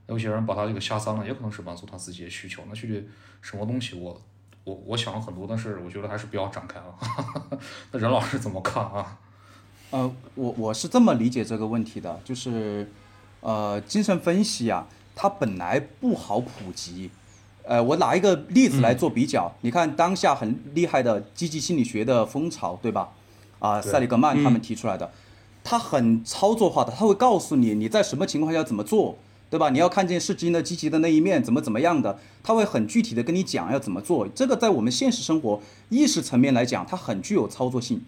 [0.08, 2.64] 有些人把它这个下三滥，也可能是满足他自己的需求。
[2.66, 3.08] 那具体
[3.40, 4.20] 什么东西我，
[4.64, 6.98] 我我想了很多，但是我觉得还是不要展开了。
[7.92, 9.16] 那任老师怎么看啊？
[9.90, 12.90] 呃，我我是这么理解这个问题的，就是，
[13.40, 17.10] 呃，精神分析啊，它本来不好普及。
[17.62, 23.10] 呃，我拿一个例子来做比较，你看当下很厉害的积极心理学的风潮，对吧？
[23.58, 25.10] 啊、塞里格曼他们提出来的，
[25.64, 29.16] 他很操作化的，他会告诉你你在什么情况下怎么做，
[29.48, 29.70] 对吧？
[29.70, 34.28] 你要看见事情的积极的那一面，怎么怎么样的，他会很具体的跟你讲要怎么做。
[34.28, 38.00] 这个在我们现实生活意识层面来讲，它很具有操作性。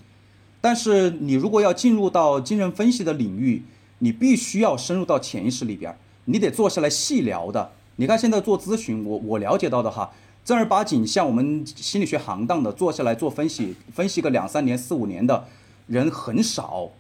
[0.61, 3.63] 但是你如果要进入到精神分析的领域，
[4.01, 7.71] 你必须要深入到潜意识里边，你得坐下来细聊的。
[7.97, 10.11] 你看现在做咨询，我我了解到的哈，
[10.45, 15.47] 正儿八经像我们心理学行当的坐下来做分析，分析个两三年、四五年的
[15.87, 16.91] 人很少。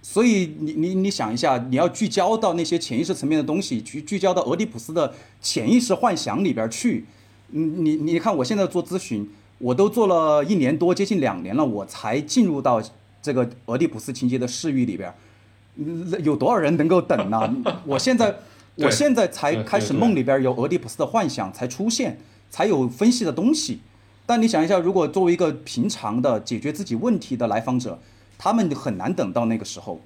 [0.00, 7.04] 所以你你你想一下，你要聚焦到那些潜意识层面的东西，去聚焦到俄狄浦斯的潜意识幻想里边去。
[7.50, 9.28] 嗯，你你看我现在做咨询，
[9.58, 12.82] 我都做了一年多，接近两年了，我才进入到
[13.20, 15.14] 这个俄狄浦斯情节的视域里边儿。
[15.80, 17.56] 嗯有多少人能够等呢？
[17.86, 18.34] 我现在
[18.76, 22.18] 我现在才开始梦里边有俄狄浦斯的幻想才出现，
[22.50, 23.80] 才有分析的东西。
[24.26, 27.98] 但你想一下，如果作为一个平常的解决自己问题的来访者，
[28.36, 30.00] 他们很难等到那个时候。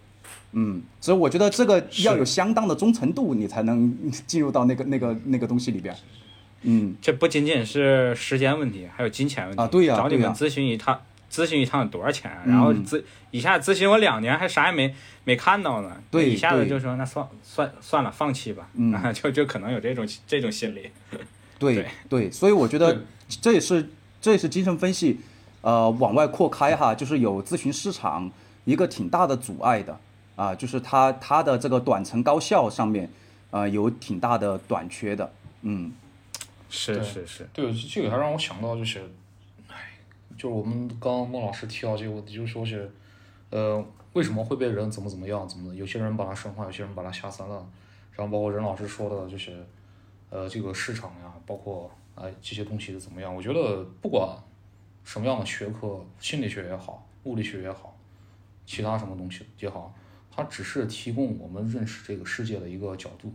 [0.53, 3.97] 嗯，所以我觉得这个要有相当的忠诚度，你才能
[4.27, 5.97] 进入到那个那个那个东西里边。
[6.63, 11.01] 嗯，这不仅仅是时间问题，还有金钱问题啊对呀找你们咨询一趟，
[11.31, 14.95] 咨询一趟多少钱然后咨一下咨询我两年，还啥也没
[15.25, 15.97] 没看到呢。
[16.11, 18.69] 对一下子就说那算算算了，放弃吧。
[18.75, 20.91] 嗯啊，就就可能有这种这种心理。
[21.59, 23.89] 对对对，所以我觉得这也是
[24.21, 25.21] 这也是精神分析，
[25.61, 28.31] 呃，往外扩开哈，就是有咨询市场
[28.65, 29.99] 一个挺大的阻碍的
[30.35, 33.09] 啊、就是它它的这个短程高效上面，
[33.51, 36.02] 呃，有挺大的短缺的，嗯对
[36.75, 38.99] 是是是，对，这个还让我想到就是，
[39.69, 39.91] 哎，
[40.39, 42.91] 就是我们刚刚孟老师提到这个问题，就说是，
[43.51, 45.75] 呃，为什么会被人怎么怎么样，怎么的？
[45.77, 47.59] 有些人把它神化，有些人把它下三滥，
[48.13, 49.63] 然后包括任老师说的，就是，
[50.31, 53.37] 呃，这个市场呀，包括啊、这些东西是怎么样？
[53.37, 54.35] 我觉得不管
[55.05, 57.95] 什么样的学科，心理学也好，物理学也好，
[58.65, 59.95] 其他什么东西也好，
[60.35, 63.31] 它只是提供我们认识这个世界的一个角度。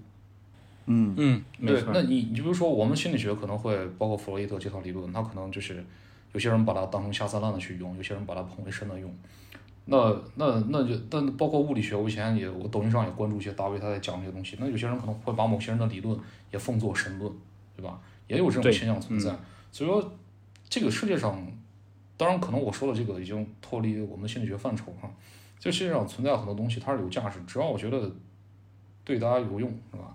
[0.88, 5.84] 嗯嗯，对那你你比如说，我们心理学可能会包括弗洛伊德这套理论，他可能就是
[6.34, 9.14] 有些人把它当成下三滥的去用，有些人把它捧为神的用。
[9.86, 14.58] 那那那就但包括物理学，我以前也我抖音上也关注一些大 V 他在讲这些东西。
[14.60, 16.18] 那有些人可能会把某些人的理论
[16.52, 17.32] 也奉作神论，
[17.76, 17.98] 对吧？
[18.28, 19.34] 也有这种现象存在。
[19.72, 20.12] 所以说，
[20.70, 21.42] 这个世界上，
[22.18, 25.10] 当然可能我说的这个已经脱离我们心理学范畴哈。
[25.58, 28.12] 这世界上存在很多东西，它是有价值，只要我觉得
[29.06, 30.14] 对大家有用，是吧？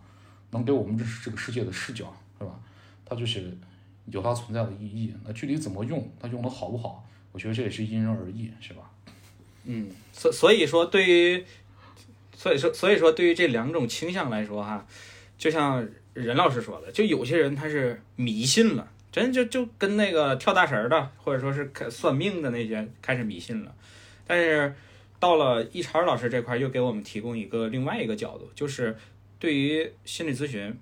[0.53, 2.59] 能给我们认识这个世界的视角，是吧？
[3.05, 3.53] 它就是
[4.07, 5.13] 有它存在的意义。
[5.25, 8.91] 那具体怎么用，它用的好不好，我觉得这也是因人而异，是吧？
[9.65, 11.45] 嗯，所所以说，对于，
[12.35, 14.87] 所以说所以说，对于这两种倾向来说哈，
[15.39, 23.73] 就像任老师说的，就有些人他是迷信了，真就就跟那个跳大神的，或者说是算命的那些开始迷信了，
[24.27, 24.75] 但是
[25.21, 28.97] 到了易超老师这块，又给我们提供一个另外一个角度，就是
[29.43, 30.79] 对于心理咨询，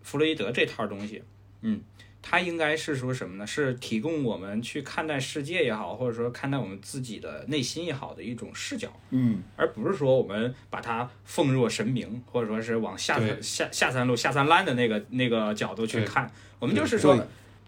[0.00, 1.24] 弗洛伊德这套东西，
[1.62, 1.80] 嗯。
[2.26, 3.46] 它应该是说什么呢？
[3.46, 16.30] 是提供我们去看待世界也好，或者说看待我们自己的内心也好的一种视角，嗯而不是说我们把它奉若神明，或者说是往下对下下三路、下三滥的那个那个角度去看。
[16.58, 17.26] 我们就是说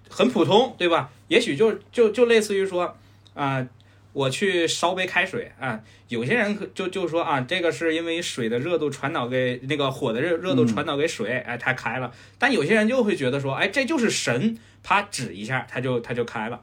[0.09, 1.11] 很普通，对吧？
[1.29, 2.97] 也许就就就类似于说
[3.35, 3.69] 啊、
[4.17, 5.79] 我去烧杯开水啊，
[6.09, 12.11] 有些人就就说啊，这个是因为水的热度传导给那个火的热热度传导给水，哎，它开了。
[12.39, 16.59] 但有些人就会觉得说，哎，这就是神，啪指一下，它就它就开了，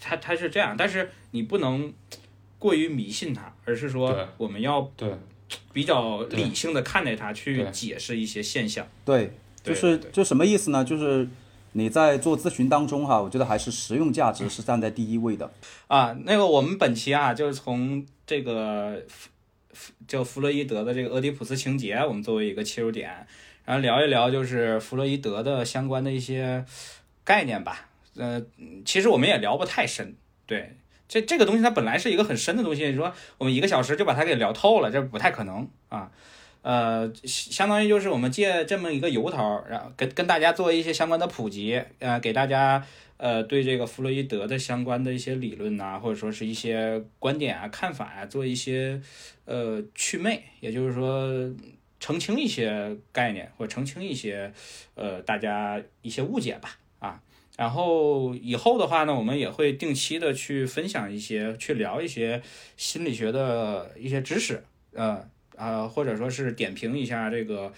[0.00, 0.74] 它它是这样。
[0.76, 1.92] 但是你不能
[2.58, 5.08] 过于迷信它，而是说我们要对
[5.72, 8.84] 比较理性的看待它，去解释一些现象。
[9.04, 9.30] 对，
[9.62, 10.84] 就是就什么意思呢？
[10.84, 11.28] 就是
[11.76, 15.52] 你在做咨询当中哈，我觉得还是实用价值是站在第一位的。
[15.88, 19.28] 啊，那个我们本期啊，就是从这个弗
[19.72, 23.26] 弗叫弗洛伊德的这个俄狄浦斯情节，我们作为一个切入点，
[23.64, 26.64] 然后聊一聊就是弗洛伊德的相关的一些
[27.24, 27.88] 概念吧。
[28.16, 28.40] 呃，
[28.84, 30.14] 其实我们也聊不太深，
[30.46, 30.76] 对，
[31.08, 36.12] 这这个东西它本来是一个很深的东西，你说我们一个小时就把它给聊透了，这不太可能啊。
[36.64, 42.82] 呃，相当于就是我们借这么一个由头，然后跟跟大家做一些相关的普及，呃，给大家
[43.18, 48.98] 呃对这个弗洛伊德的相关的一些理论呐、或者说是一些观点啊、看法啊，做一些
[49.44, 51.30] 呃祛魅，也就是说
[52.00, 54.50] 澄清一些概念或者澄清一些
[54.94, 57.20] 呃大家一些误解吧，啊。
[57.58, 62.42] 然后以后的话呢，我们也会定期的去分享一些，去聊一些
[62.76, 67.72] 心理学的一些知识，呃，啊，或者说是点评一下这个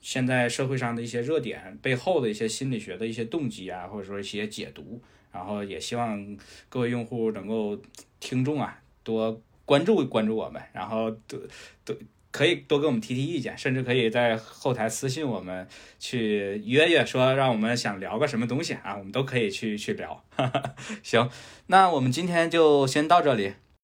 [0.00, 5.00] 现在社会上的一些热点背后的一些心理学的一些动机啊，或者说一些解读。
[5.32, 6.36] 然后也希望
[6.68, 7.80] 各位用户能够
[8.20, 11.40] 听众啊多关注关注我们，然后多
[11.86, 11.96] 多
[12.30, 15.66] 可以多给我们提提意见，甚至可以在后台私信我们
[15.98, 20.22] 去约约，说让我们想聊个什么东西啊，我们都可以去去聊。
[21.02, 21.30] 行，
[21.68, 23.54] 那我们今天就先到这里。